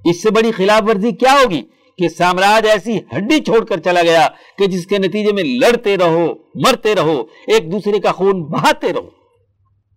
[0.04, 1.62] اس سے بڑی خلاف ورزی کیا ہوگی؟
[1.98, 4.28] کہ سامراج ایسی ہڈی چھوڑ کر چلا گیا
[4.58, 9.10] کہ جس کے نتیجے میں لڑتے رہو، مرتے رہو، ایک دوسرے کا خون بہاتے رہو۔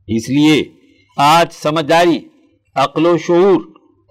[0.08, 0.64] اس لیے
[1.18, 2.20] آج سمجھداری،
[2.76, 3.62] عقل و شعور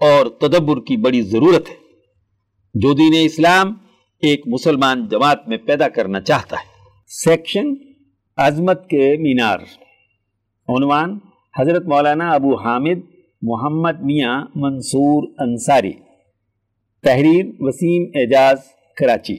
[0.01, 1.75] اور تدبر کی بڑی ضرورت ہے۔
[2.73, 3.73] جو دین اسلام
[4.21, 6.65] ایک مسلمان جماعت میں پیدا کرنا چاہتا ہے۔
[7.07, 7.73] سیکشن
[8.37, 9.59] عظمت کے مینار۔
[10.67, 11.19] عنوان
[11.59, 12.99] حضرت مولانا ابو حامد
[13.41, 15.91] محمد میاں منصور انصاری۔
[17.05, 18.57] تحریر وسیم اعجاز
[18.97, 19.35] کراچی۔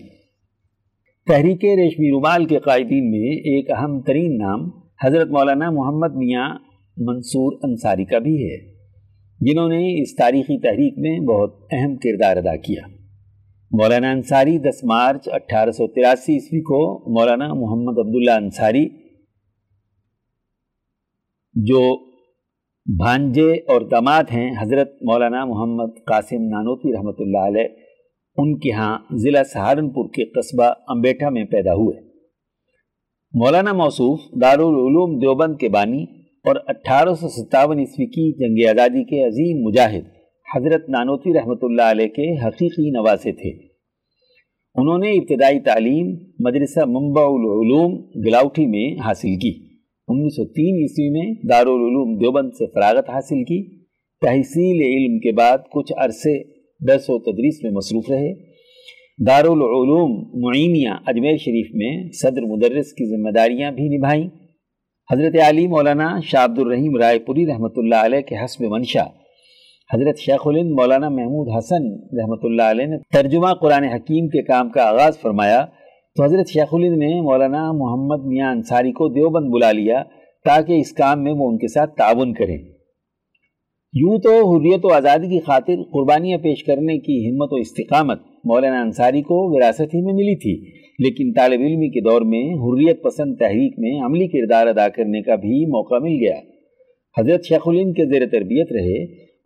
[1.26, 4.68] تحریک ریشمی رومال کے قائدین میں ایک اہم ترین نام
[5.04, 6.48] حضرت مولانا محمد میاں
[6.96, 8.56] منصور انصاری کا بھی ہے،
[9.40, 12.86] جنہوں نے اس تاریخی تحریک میں بہت اہم کردار ادا کیا۔
[13.70, 16.82] مولانا انصاری دس مارچ اٹھارہ سو تراسی عیسوی کو
[17.14, 18.86] مولانا محمد عبداللہ انصاری،
[21.54, 21.82] جو
[22.89, 27.68] بھانجے اور داماد ہیں حضرت مولانا محمد قاسم نانوتی رحمۃ اللہ علیہ۔
[28.37, 32.01] ان کے ہاں ضلع سہارنپور کے قصبہ امبیٹھا میں پیدا ہوئے۔
[33.32, 36.03] مولانا موصوف دارالعلوم دیوبند کے بانی
[36.45, 40.05] اور اٹھارہ سو ستاون عیسوی کی جنگ آزادی کے عظیم مجاہد
[40.57, 43.51] حضرت نانوتی رحمۃ اللہ علیہ کے حقیقی نواسے تھے۔
[44.74, 49.65] انہوں نے ابتدائی تعلیم مدرسہ منبع العلوم گلاؤٹھی میں حاصل کی۔
[50.09, 53.86] انیس سو تین عیسوی میں دارالعلوم دیوبند سے فراغت حاصل کی۔
[54.22, 56.34] تحصیل علم کے بعد کچھ عرصے
[56.88, 58.32] درس و تدریس میں مصروف رہے۔
[59.26, 64.26] دارالعلوم معینیہ اجمیر شریف میں صدر مدرس کی ذمہ داریاں بھی نبھائیں۔
[65.12, 69.04] حضرت علی مولانا شاہ عبد الرحیم رائے پوری رحمۃ اللہ علیہ کے حسب منشا۔
[69.94, 71.84] حضرت شیخ الند مولانا محمود حسن
[72.18, 75.66] رحمۃ اللہ علیہ نے ترجمہ قرآن حکیم کے کام کا آغاز فرمایا۔
[76.16, 80.02] تو حضرت شیخ الند نے مولانا محمد میاں انصاری کو دیوبند بلا لیا
[80.44, 82.58] تاکہ اس کام میں وہ ان کے ساتھ تعاون کریں۔
[83.92, 88.80] یوں تو حریت و آزادی کی خاطر قربانیاں پیش کرنے کی ہمت و استقامت مولانا
[88.80, 90.54] انصاری کو وراثت ہی میں ملی تھی،
[90.98, 95.34] لیکن طالب علمی کے دور میں حریت پسند تحریک میں عملی کردار ادا کرنے کا
[95.34, 96.36] بھی موقع مل گیا۔
[97.20, 99.02] حضرت شیخ الند کے زیر تربیت رہے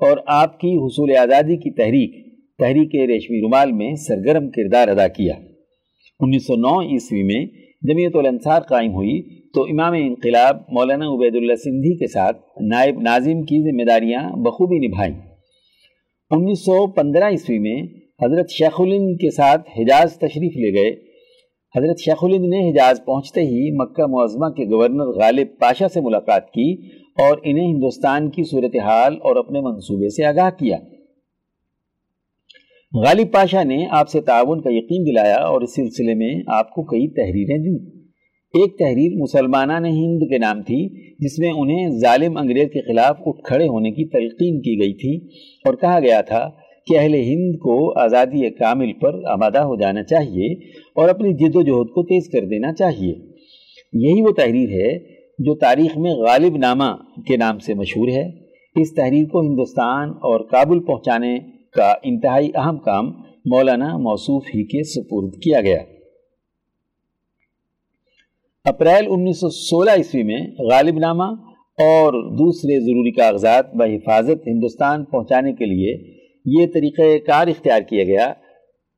[0.08, 2.12] اور آپ کی حصول آزادی کی تحریک
[2.58, 5.34] تحریک ریشمی رومال میں سرگرم کردار ادا کیا۔
[6.22, 7.46] انیس سو نو عیسوی میں
[7.82, 13.42] جمعیت الانصار قائم ہوئی تو امام انقلاب مولانا عبید اللہ سندھی کے ساتھ نائب ناظم
[13.42, 15.14] کی ذمہ داریاں بخوبی نبھائیں۔
[16.30, 17.82] انیس سو پندرہ عیسوی میں
[18.22, 20.90] حضرت شیخ الند کے ساتھ حجاز تشریف لے گئے۔
[21.76, 26.50] حضرت شیخ الند نے حجاز پہنچتے ہی مکہ معظمہ کے گورنر غالب پاشا سے ملاقات
[26.50, 26.72] کی
[27.18, 30.76] اور انہیں ہندوستان کی صورتحال اور اپنے منصوبے سے آگاہ کیا۔
[32.94, 36.82] غالب پاشا نے آپ سے تعاون کا یقین دلایا اور اس سلسلے میں آپ کو
[36.82, 38.00] کئی تحریریں دیں۔
[38.54, 40.88] ایک تحریر مسلمانہ ہند کے نام تھی،
[41.18, 45.26] جس میں انہیں ظالم انگریز کے خلاف اٹھ کھڑے ہونے کی تلقین کی گئی تھی
[45.64, 46.50] اور کہا گیا تھا
[46.86, 50.52] کہ اہل ہند کو آزادی کامل پر آمادہ ہو جانا چاہیے
[50.94, 53.14] اور اپنی جد و جہد کو تیز کر دینا چاہیے۔
[53.92, 54.98] یہی وہ تحریر ہے
[55.38, 58.28] جو تاریخ میں غالب نامہ کے نام سے مشہور ہے۔
[58.80, 63.06] اس تحریر کو ہندوستان اور کابل پہنچانے کا انتہائی اہم کام
[63.44, 65.78] مولانا موصوف ہی کے سپرد کیا گیا۔
[68.64, 71.24] اپریل انیس سو سولہ عیسوی میں غالب نامہ
[71.78, 78.32] اور دوسرے ضروری کاغذات بحفاظت ہندوستان پہنچانے کے لیے یہ طریقہ کار اختیار کیا گیا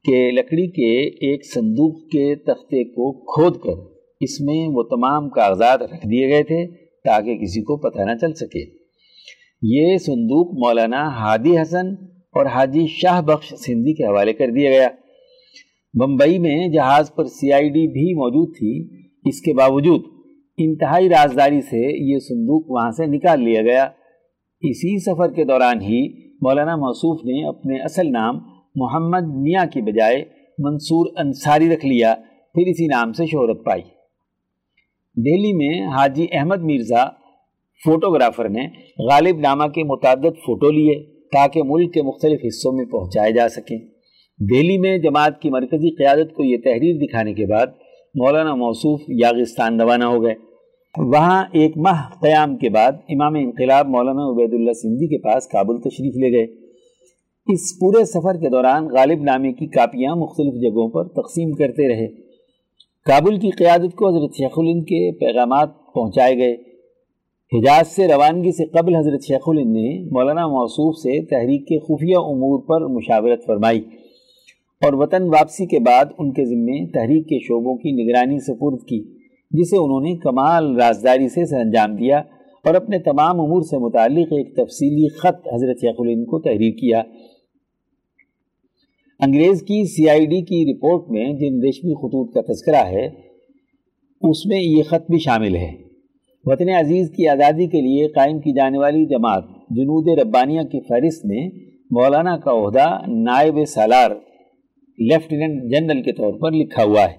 [0.05, 3.81] کہ لکڑی کے ایک صندوق کے تختے کو کھود کر
[4.21, 6.67] اس میں وہ تمام کاغذات رکھ دیے گئے تھے
[7.05, 8.65] تاکہ کسی کو پتہ نہ چل سکے۔
[9.63, 11.95] یہ صندوق مولانا ہادی حسن
[12.33, 14.89] اور حاجی شاہ بخش سندھی کے حوالے کر دیا گیا۔
[15.95, 20.03] بمبئی میں جہاز پر سی آئی ڈی بھی موجود تھی۔ اس کے باوجود
[20.59, 23.85] انتہائی رازداری سے یہ صندوق وہاں سے نکال لیا گیا۔
[24.61, 26.09] اسی سفر کے دوران ہی
[26.43, 28.39] مولانا موصوف نے اپنے اصل نام
[28.77, 30.25] محمد میاں کی بجائے
[30.59, 32.15] منصور انصاری رکھ لیا،
[32.55, 33.83] پھر اسی نام سے شہرت پائی۔
[35.17, 37.05] دہلی میں حاجی احمد مرزا
[37.85, 38.67] فوٹوگرافر نے
[38.99, 43.79] غالب نامہ کے متعدد فوٹو لیے۔ تاکہ ملک کے مختلف حصوں میں پہنچائے جا سکیں۔
[44.41, 47.67] دہلی میں جماعت کی مرکزی قیادت کو یہ تحریر دکھانے کے بعد
[48.15, 50.35] مولانا موصوف یاغستان روانہ ہو گئے۔
[50.99, 55.81] وہاں ایک ماہ قیام کے بعد امام انقلاب مولانا عبید اللہ سندھی کے پاس کابل
[55.81, 56.47] تشریف لے گئے۔
[57.53, 62.07] اس پورے سفر کے دوران غالب نامے کی کاپیاں مختلف جگہوں پر تقسیم کرتے رہے۔
[63.05, 66.72] کابل کی قیادت کو حضرت شیخ الند کے پیغامات پہنچائے گئے۔
[67.53, 72.17] حجاز سے روانگی سے قبل حضرت شیخ الند نے مولانا موصوف سے تحریک کے خفیہ
[72.17, 73.81] امور پر مشاورت فرمائی
[74.83, 79.03] اور وطن واپسی کے بعد ان کے ذمے تحریک کے شعبوں کی نگرانی سپرد کی،
[79.51, 82.19] جسے انہوں نے کمال رازداری سے سر انجام دیا
[82.65, 87.03] اور اپنے تمام امور سے متعلق ایک تفصیلی خط حضرت شیخ الین کو تحریر کیا۔
[89.21, 93.07] انگریز کی سی آئی ڈی کی رپورٹ میں جن ریشمی خطوط کا تذکرہ ہے،
[94.21, 95.92] اس میں یہ خط بھی شامل ہے۔
[96.45, 101.27] وطن عزیز کی آزادی کے لیے قائم کی جانے والی جماعت جنود ربانیہ کی فہرست
[101.27, 101.49] میں
[101.91, 104.11] مولانا کا عہدہ نائب سالار
[104.99, 107.17] لیفٹیننٹ جنرل کے طور پر لکھا ہوا ہے۔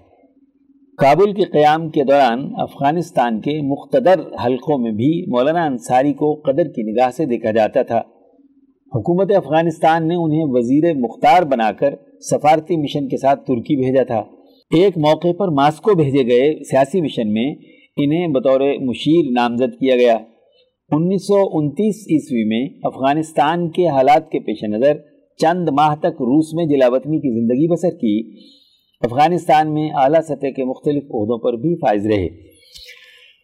[0.97, 6.63] کابل کے قیام کے دوران افغانستان کے مقتدر حلقوں میں بھی مولانا انصاری کو قدر
[6.63, 7.99] کی نگاہ سے دیکھا جاتا تھا۔
[8.95, 14.19] حکومت افغانستان نے انہیں وزیر مختار بنا کر سفارتی مشن کے ساتھ ترکی بھیجا تھا۔
[14.77, 17.55] ایک موقع پر ماسکو بھیجے گئے سیاسی مشن میں
[17.97, 20.17] انہیں بطور مشیر نامزد کیا گیا۔
[20.91, 24.93] انیس سو انتیس عیسوی میں افغانستان کے حالات کے پیش نظر
[25.37, 28.39] چند ماہ تک روس میں جلا وطنی کی زندگی بسر کی۔
[29.01, 32.27] افغانستان میں اعلیٰ سطح کے مختلف عہدوں پر بھی فائز رہے۔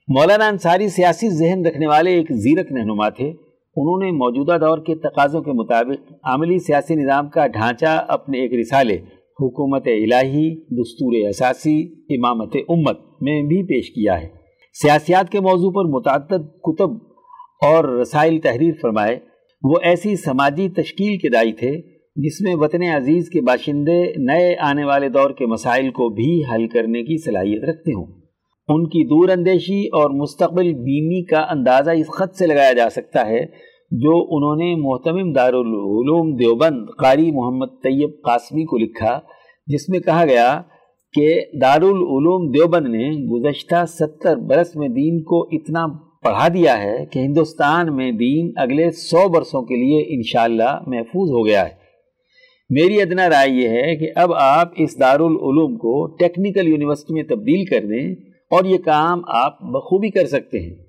[0.07, 3.27] مولانا انصاری سیاسی ذہن رکھنے والے ایک زیرک رہنما تھے۔
[3.75, 8.53] انہوں نے موجودہ دور کے تقاضوں کے مطابق عملی سیاسی نظام کا ڈھانچہ اپنے ایک
[8.53, 8.95] رسالے،
[9.41, 14.38] حکومت الہی، دستور اساسی، امامت امت میں بھی پیش کیا ہے۔
[14.73, 16.89] سیاسیات کے موضوع پر متعدد کتب
[17.65, 19.19] اور رسائل تحریر فرمائے۔
[19.63, 21.71] وہ ایسی سماجی تشکیل کے دائی تھے
[22.15, 26.67] جس میں وطن عزیز کے باشندے نئے آنے والے دور کے مسائل کو بھی حل
[26.67, 28.05] کرنے کی صلاحیت رکھتے ہوں۔
[28.67, 33.27] ان کی دور اندیشی اور مستقبل بینی کا اندازہ اس خط سے لگایا جا سکتا
[33.27, 33.45] ہے
[33.91, 39.19] جو انہوں نے محتمم دارالعلوم دیوبند قاری محمد طیب قاسمی کو لکھا،
[39.67, 40.61] جس میں کہا گیا
[41.13, 45.87] کہ دارالعلوم دیوبند نے گزشتہ ستر برس میں دین کو اتنا
[46.23, 51.45] پڑھا دیا ہے کہ ہندوستان میں دین اگلے سو برسوں کے لیے انشاءاللہ محفوظ ہو
[51.45, 51.79] گیا ہے۔
[52.69, 57.65] میری ادنا رائے یہ ہے کہ اب آپ اس دارالعلوم کو ٹیکنیکل یونیورسٹی میں تبدیل
[57.65, 58.15] کر دیں
[58.51, 60.88] اور یہ کام آپ بخوبی کر سکتے ہیں۔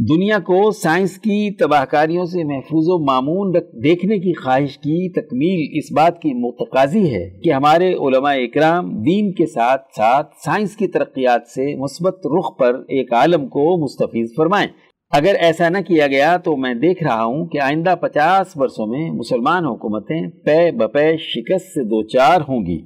[0.00, 3.52] دنیا کو سائنس کی تباہ کاریوں سے محفوظ و معمون
[3.84, 9.32] دیکھنے کی خواہش کی تکمیل اس بات کی متقاضی ہے کہ ہمارے علماء اکرام دین
[9.32, 14.68] کے ساتھ ساتھ سائنس کی ترقیات سے مثبت رخ پر ایک عالم کو مستفیض فرمائیں۔
[15.10, 19.10] اگر ایسا نہ کیا گیا تو میں دیکھ رہا ہوں کہ آئندہ پچاس برسوں میں
[19.10, 22.80] مسلمان حکومتیں پے بپے شکست سے دو چار ہوں گی۔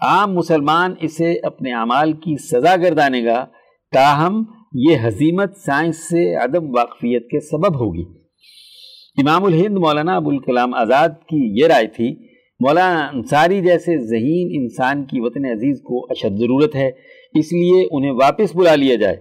[0.00, 3.46] عام مسلمان اسے اپنے اعمال کی سزا گردانے گا،
[3.92, 4.42] تاہم
[4.74, 8.04] یہ حزیمت سائنس سے عدم واقفیت کے سبب ہوگی۔
[9.16, 12.16] امام الہند مولانا ابوالکلام آزاد کی یہ رائے تھی،
[12.60, 16.88] مولانا انصاری جیسے ذہین انسان کی وطن عزیز کو اشد ضرورت ہے،
[17.34, 19.16] اس لیے انہیں واپس بلا لیا جائے۔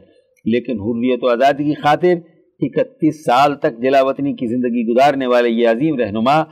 [0.45, 2.13] لیکن حریت و آزادی کی خاطر
[2.59, 6.43] اکتیس سال تک جلا وطنی کی زندگی گزارنے والے یہ عظیم رہنما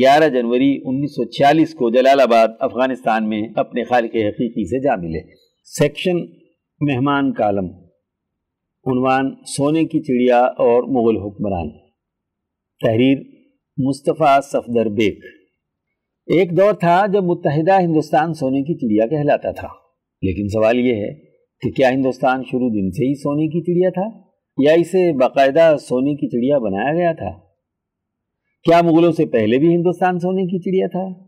[0.00, 4.96] گیارہ جنوری انیس سو چھیالیس کو جلال آباد، افغانستان میں اپنے خالق حقیقی سے جا
[4.96, 5.20] ملے۔
[5.64, 6.16] سیکشن
[6.80, 7.85] مہمان کالم۔
[8.86, 11.68] عنوان سونے کی چڑیا اور مغل حکمران۔
[12.86, 13.18] تحریر
[13.78, 15.24] مصطفیٰ صفدر بیک
[16.26, 19.68] ایک دور تھا جب متحدہ ہندوستان سونے کی چڑیا کہلاتا تھا۔
[20.22, 21.14] لیکن سوال یہ ہے
[21.60, 24.26] کہ کیا ہندوستان شروع دن سے ہی سونے کی چڑیا تھا
[24.58, 27.30] یا اسے باقاعدہ سونے کی چڑیا بنایا گیا تھا؟
[28.64, 31.24] کیا مغلوں سے پہلے بھی ہندوستان سونے کی چڑیا تھا؟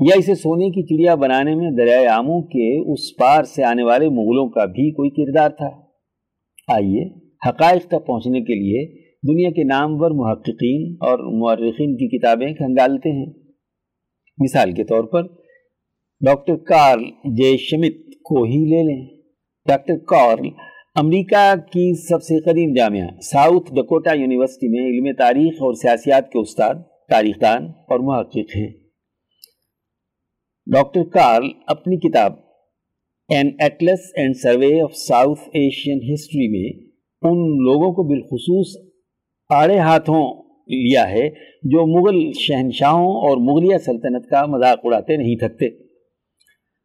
[0.00, 4.08] یا اسے سونے کی چڑیا بنانے میں دریائے آموں کے اس پار سے آنے والے
[4.08, 5.81] مغلوں کا بھی کوئی کردار تھا؟
[6.72, 7.04] آئیے
[7.48, 13.26] حقائق تک پہنچنے کے لیے دنیا کے نامور محققین اور مورخین کی کتابیں کھنگالتے ہیں۔
[14.38, 15.22] مثال کے طور پر
[16.20, 17.04] ڈاکٹر کارل
[17.34, 19.06] جے شمت کو ہی لے لیں۔
[19.66, 20.48] ڈاکٹر کارل
[20.94, 26.40] امریکہ کی سب سے قدیم جامعہ، ساؤتھ ڈکوٹا یونیورسٹی میں علم تاریخ اور سیاسیات کے
[26.40, 26.74] استاد
[27.10, 28.68] تاریخ دان اور محقق ہیں۔
[30.66, 32.32] ڈاکٹر کارل اپنی کتاب
[33.32, 36.90] an atlas and survey of south Asian history میں
[37.22, 38.90] ان لوگوں کو بالخصوص
[39.50, 41.28] آڑے ہاتھوں لیا ہے
[41.64, 45.68] جو مغل شہنشاہوں اور مغلیہ سلطنت کا مذاق اڑاتے نہیں تھکتے۔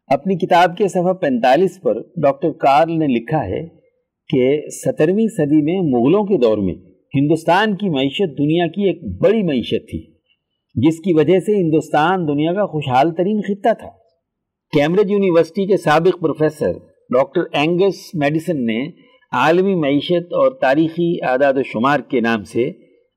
[0.07, 3.67] اپنی کتاب کے صفحہ پینتالیس پر ڈاکٹر کارل نے لکھا ہے
[4.29, 6.75] کہ سترویں صدی میں مغلوں کے دور میں
[7.15, 10.01] ہندوستان کی معیشت دنیا کی ایک بڑی معیشت تھی،
[10.75, 13.96] جس کی وجہ سے ہندوستان دنیا کا خوشحال ترین خطہ تھا۔
[14.73, 16.71] کیمبرج یونیورسٹی کے سابق پروفیسر
[17.13, 18.87] ڈاکٹر اینگس میڈیسن نے
[19.31, 22.71] عالمی معیشت اور تاریخی اعداد و شمار کے نام سے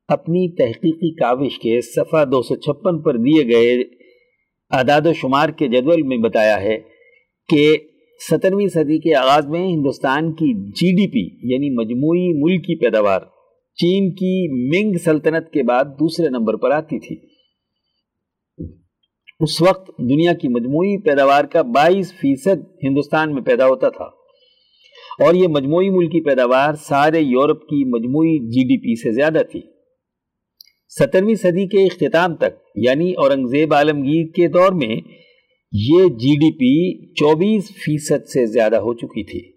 [0.07, 3.81] اپنی تحقیقی کاوش کے صفحہ دو سو چھپن پر دیے گئے
[4.71, 6.77] اعداد و شمار کے جدول میں بتایا ہے
[7.49, 7.77] کہ
[8.29, 13.19] سترویں صدی کے آغاز میں ہندوستان کی جی ڈی پی یعنی مجموعی ملکی پیداوار
[13.77, 14.33] چین کی
[14.69, 17.30] منگ سلطنت کے بعد دوسرے نمبر پر آتی تھی۔
[19.41, 24.03] اس وقت دنیا کی مجموعی پیداوار کا بائیس فیصد ہندوستان میں پیدا ہوتا تھا۔
[25.25, 29.61] اور یہ مجموعی ملکی پیداوار سارے یورپ کی مجموعی جی ڈی پی سے زیادہ تھی۔
[30.99, 34.95] سترویں صدی کے اختتام تک یعنی اورنگزیب عالمگیر کے دور میں،
[35.71, 39.51] یہ جی ڈی پی چوبیس فیصد سے زیادہ ہو چکی تھی،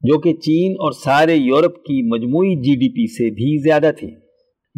[0.00, 4.08] جو کہ چین اور سارے یورپ کی مجموعی جی ڈی پی سے بھی زیادہ تھی۔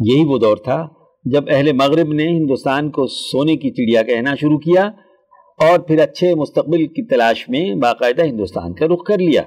[0.05, 0.87] یہی وہ دور تھا
[1.33, 4.83] جب اہل مغرب نے ہندوستان کو سونے کی چڑیا کہنا شروع کیا
[5.59, 9.41] اور پھر اچھے مستقبل کی تلاش میں باقاعدہ ہندوستان کا رخ کر لیا۔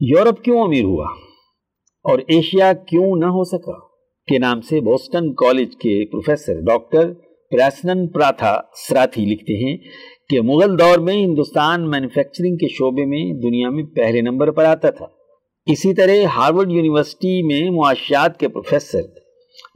[0.00, 1.06] یورپ کیوں امیر ہوا؟
[2.04, 3.78] اور ایشیا کیوں نہ ہو سکا؟
[4.26, 7.12] کے نام سے بوسٹن کالج کے پروفیسر ڈاکٹر
[7.50, 9.76] پراسنن پراتھا سراتھی لکھتے ہیں
[10.28, 14.90] کہ مغل دور میں ہندوستان مینوفیکچرنگ کے شعبے میں دنیا میں پہلے نمبر پر آتا
[14.90, 15.06] تھا۔
[15.66, 19.17] اسی طرح ہارورڈ یونیورسٹی میں معاشیات کے professor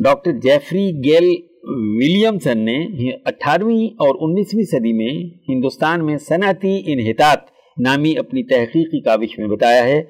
[0.01, 1.28] doctor Jeffrey Gale
[1.64, 2.78] Williamson نے
[3.27, 5.12] اٹھارہویں اور انیسویں صدی میں
[5.48, 10.02] ہندوستان میں صنعتی انحطاط نامی اپنی تحقیقی کاوش میں بتایا ہے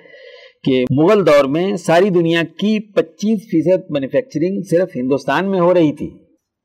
[0.64, 5.92] کہ مغل دور میں ساری دنیا کی پچیس فیصد مینوفیکچرنگ صرف ہندوستان میں ہو رہی
[5.92, 6.08] تھی۔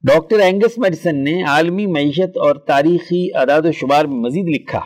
[0.04, 4.80] ڈاکٹر اینگس میڈیسن نے عالمی معیشت اور تاریخی اعداد و شمار میں مزید لکھا،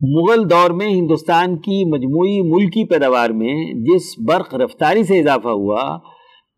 [0.00, 3.54] مغل دور میں ہندوستان کی مجموعی ملکی پیداوار میں
[3.84, 5.82] جس برق رفتاری سے اضافہ ہوا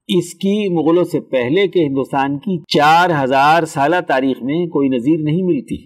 [0.08, 5.22] اس کی مغلوں سے پہلے کے ہندوستان کی چار ہزار سالہ تاریخ میں کوئی نظیر
[5.22, 5.76] نہیں ملتی۔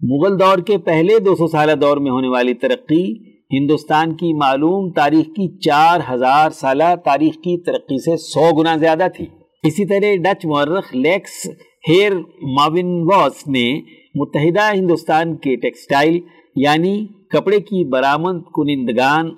[0.00, 3.04] مغل دور کے پہلے دو سو سالہ دور میں ہونے والی ترقی،
[3.58, 9.06] ہندوستان کی معلوم تاریخ کی چار ہزار سالہ تاریخ کی ترقی سے سو گنا زیادہ
[9.16, 9.26] تھی۔
[9.62, 11.46] اسی طرح ڈچ مورخ لیکس
[11.88, 13.80] ہیر ماون واس نے
[14.14, 16.18] متحدہ ہندوستان کے ٹیکسٹائل
[16.56, 19.28] یعنی کپڑے کی برآمد کنندگان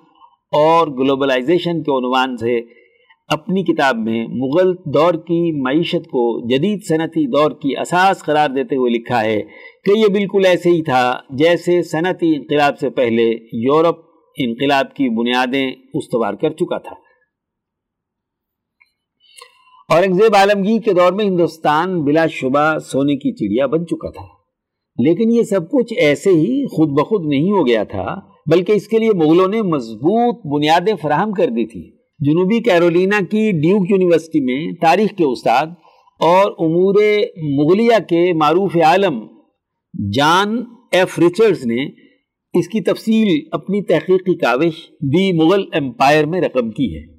[0.52, 2.83] اور گلوبلائزیشن کے عنوان سے
[3.26, 8.76] اپنی کتاب میں مغل دور کی معیشت کو جدید صنعتی دور کی اساس قرار دیتے
[8.76, 9.42] ہوئے لکھا ہے
[9.84, 13.96] کہ یہ بالکل ایسے ہی تھا جیسے صنعتی انقلاب سے پہلے یورپ
[14.38, 16.94] انقلاب کی بنیادیں استوار کر چکا تھا۔
[19.94, 24.24] اورنگزیب عالمگیر کے دور میں ہندوستان بلا شبہ سونے کی چڑیا بن چکا تھا۔
[24.98, 28.16] لیکن یہ سب کچھ ایسے ہی خود بخود نہیں ہو گیا تھا،
[28.50, 33.50] بلکہ اس کے لیے مغلوں نے مضبوط بنیادیں فراہم کر دی تھی جنوبی کیرولینا کی
[33.50, 35.66] ڈیوک یونیورسٹی میں تاریخ کے استاد
[36.20, 36.94] اور امور
[37.42, 39.26] مغلیہ کے معروف عالم
[40.12, 41.84] جان ایف ریچرڈز نے
[42.58, 47.14] اس کی تفصیل اپنی تحقیقی کاوش دی مغل امپائر میں رقم کی ہے۔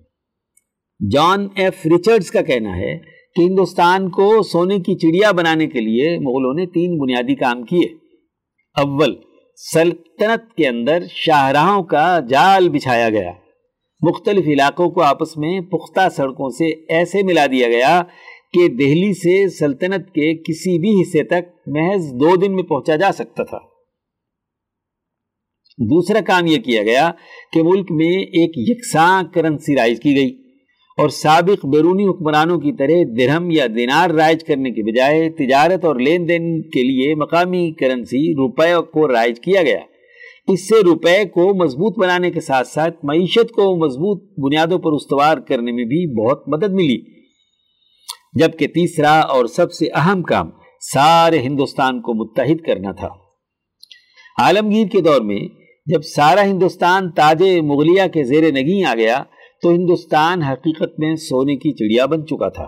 [1.12, 2.98] جان ایف ریچرڈز کا کہنا ہے
[3.36, 7.88] کہ ہندوستان کو سونے کی چڑیا بنانے کے لیے مغلوں نے تین بنیادی کام کیے۔
[8.76, 9.16] اول،
[9.74, 13.32] سلطنت کے اندر شاہراہوں کا جال بچھایا گیا۔
[14.02, 18.02] مختلف علاقوں کو آپس میں پختہ سڑکوں سے ایسے ملا دیا گیا
[18.54, 23.12] کہ دہلی سے سلطنت کے کسی بھی حصے تک محض دو دن میں پہنچا جا
[23.12, 23.58] سکتا تھا۔
[25.78, 27.12] دوسرا کام یہ کیا گیا
[27.54, 30.38] کہ ملک میں ایک یکساں کرنسی رائج کی گئی
[30.98, 35.96] اور سابق بیرونی حکمرانوں کی طرح درہم یا دینار رائج کرنے کے بجائے تجارت اور
[35.96, 39.80] لین دین کے لیے مقامی کرنسی روپے کو رائج کیا گیا۔
[40.48, 45.38] اس سے روپے کو مضبوط بنانے کے ساتھ ساتھ معیشت کو مضبوط بنیادوں پر استوار
[45.38, 47.26] کرنے میں بھی بہت مدد ملی۔
[48.34, 50.50] جبکہ تیسرا اور سب سے اہم کام
[50.94, 53.10] سارے ہندوستان کو متحد کرنا تھا۔
[54.40, 55.40] عالمگیر کے دور میں
[55.86, 59.24] جب سارا ہندوستان تاج مغلیہ کے زیر نگیں آ گیا،
[59.62, 62.68] تو ہندوستان حقیقت میں سونے کی چڑیا بن چکا تھا۔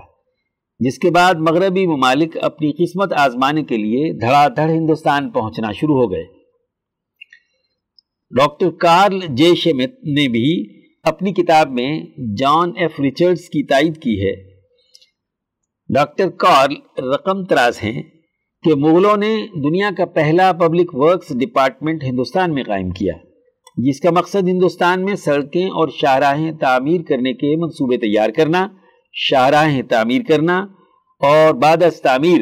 [0.79, 5.95] جس کے بعد مغربی ممالک اپنی قسمت آزمانے کے لیے دھڑا دھڑ ہندوستان پہنچنا شروع
[5.95, 6.36] ہو گئے۔
[8.31, 10.47] ڈاکٹر کارل جے شمت نے بھی
[11.03, 11.99] اپنی کتاب میں
[12.37, 14.33] جان ایف ریچرڈز کی تائید کی ہے۔
[15.89, 18.01] ڈاکٹر کارل رقم تراز ہیں
[18.63, 23.13] کہ مغلوں نے دنیا کا پہلا پبلک ورکس ڈپارٹمنٹ ہندوستان میں قائم کیا،
[23.77, 28.67] جس کا مقصد ہندوستان میں سڑکیں اور شاہراہیں تعمیر کرنے کے منصوبے تیار کرنا،
[29.13, 30.57] شاہراہیں تعمیر کرنا
[31.21, 32.41] اور بعد از تعمیر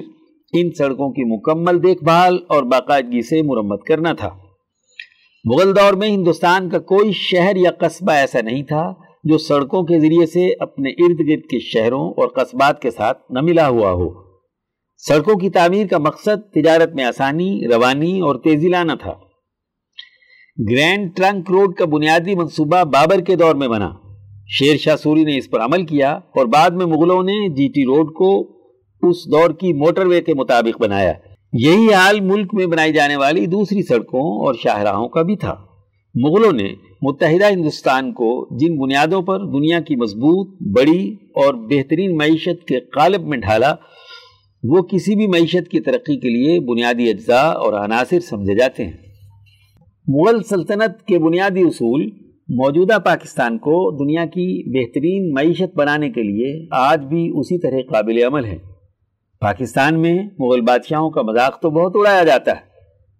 [0.53, 4.29] ان سڑکوں کی مکمل دیکھ بھال اور باقاعدگی سے مرمت کرنا تھا۔
[5.47, 8.93] مغل دور میں ہندوستان کا کوئی شہر یا قصبہ ایسا نہیں تھا
[9.23, 13.41] جو سڑکوں کے ذریعے سے اپنے ارد گرد کے شہروں اور قصبات کے ساتھ نہ
[13.41, 14.09] ملا ہوا ہو۔
[14.97, 19.13] سڑکوں کی تعمیر کا مقصد تجارت میں آسانی، روانی اور تیزی لانا تھا۔
[20.71, 23.89] گرینڈ ٹرنک روڈ کا بنیادی منصوبہ بابر کے دور میں بنا۔
[24.47, 27.83] شیر شاہ سوری نے اس پر عمل کیا اور بعد میں مغلوں نے جی ٹی
[27.83, 28.41] روڈ کو
[29.09, 31.13] اس دور کی موٹر وے کے مطابق بنایا۔
[31.57, 35.55] یہی حال ملک میں بنائی جانے والی دوسری سڑکوں اور شاہراہوں کا بھی تھا۔
[36.15, 42.67] مغلوں نے متحدہ ہندوستان کو جن بنیادوں پر دنیا کی مضبوط، بڑی اور بہترین معیشت
[42.67, 43.75] کے قالب میں ڈھالا،
[44.63, 48.93] وہ کسی بھی معیشت کی ترقی کے لیے بنیادی اجزاء اور عناصر سمجھے جاتے ہیں۔
[50.07, 52.09] مغل سلطنت کے بنیادی اصول
[52.49, 58.23] موجودہ پاکستان کو دنیا کی بہترین معیشت بنانے کے لیے آج بھی اسی طرح قابل
[58.23, 58.74] عمل ہے
[59.45, 62.61] پاکستان میں مغل بادشاہوں کا مذاق تو بہت اڑایا جاتا ہے،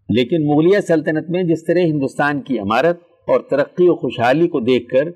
[0.10, 4.88] لیکن مغلیہ سلطنت میں جس طرح ہندوستان کی عمارت اور ترقی و خوشحالی کو دیکھ
[4.90, 5.10] کر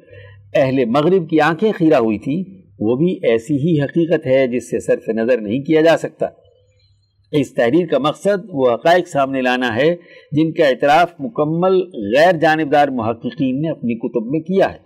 [0.55, 2.37] اہل مغرب کی آنکھیں خیرہ ہوئی تھی
[2.79, 6.27] وہ بھی ایسی ہی حقیقت ہے جس سے صرف نظر نہیں کیا جا سکتا۔
[7.31, 9.89] اس تحریر کا مقصد وہ حقائق سامنے لانا ہے
[10.31, 11.81] جن کا اعتراف مکمل
[12.15, 14.79] غیر جانبدار محققین نے اپنی کتب میں کیا ہے۔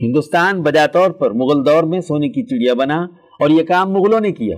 [0.00, 3.02] ہندوستان بجا طور پر مغل دور میں سونے کی چڑیا بنا
[3.40, 4.56] اور یہ کام مغلوں نے کیا۔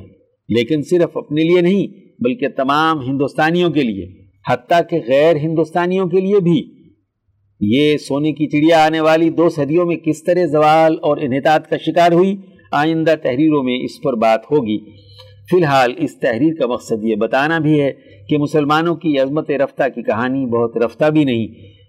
[0.49, 1.87] لیکن صرف اپنے لیے نہیں،
[2.21, 4.07] بلکہ تمام ہندوستانیوں کے لیے،
[4.49, 6.63] حتیٰ کہ غیر ہندوستانیوں کے لیے بھی۔
[7.61, 11.77] یہ سونے کی چڑیا آنے والی دو صدیوں میں کس طرح زوال اور انحطاط کا
[11.77, 12.37] شکار ہوئی،
[12.73, 14.79] آئندہ تحریروں میں اس پر بات ہوگی۔
[15.51, 17.93] فی الحال اس تحریر کا مقصد یہ بتانا بھی ہے
[18.29, 21.49] کہ مسلمانوں کی عظمت رفتہ کی کہانی بہت رفتہ بھی نہیں،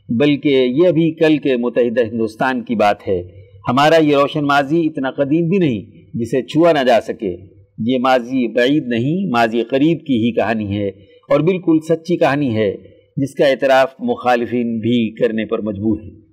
[0.09, 3.23] بلکہ یہ بھی کل کے متحدہ ہندوستان کی بات ہے۔
[3.69, 5.81] ہمارا یہ روشن ماضی اتنا قدیم بھی نہیں
[6.13, 10.87] جسے چھوا نہ جا سکے۔ یہ ماضی بعید نہیں، ماضی قریب کی ہی کہانی ہے
[11.29, 12.71] اور بالکل سچی کہانی ہے،
[13.17, 16.24] جس کا اعتراف مخالفین بھی کرنے پر مجبور ہے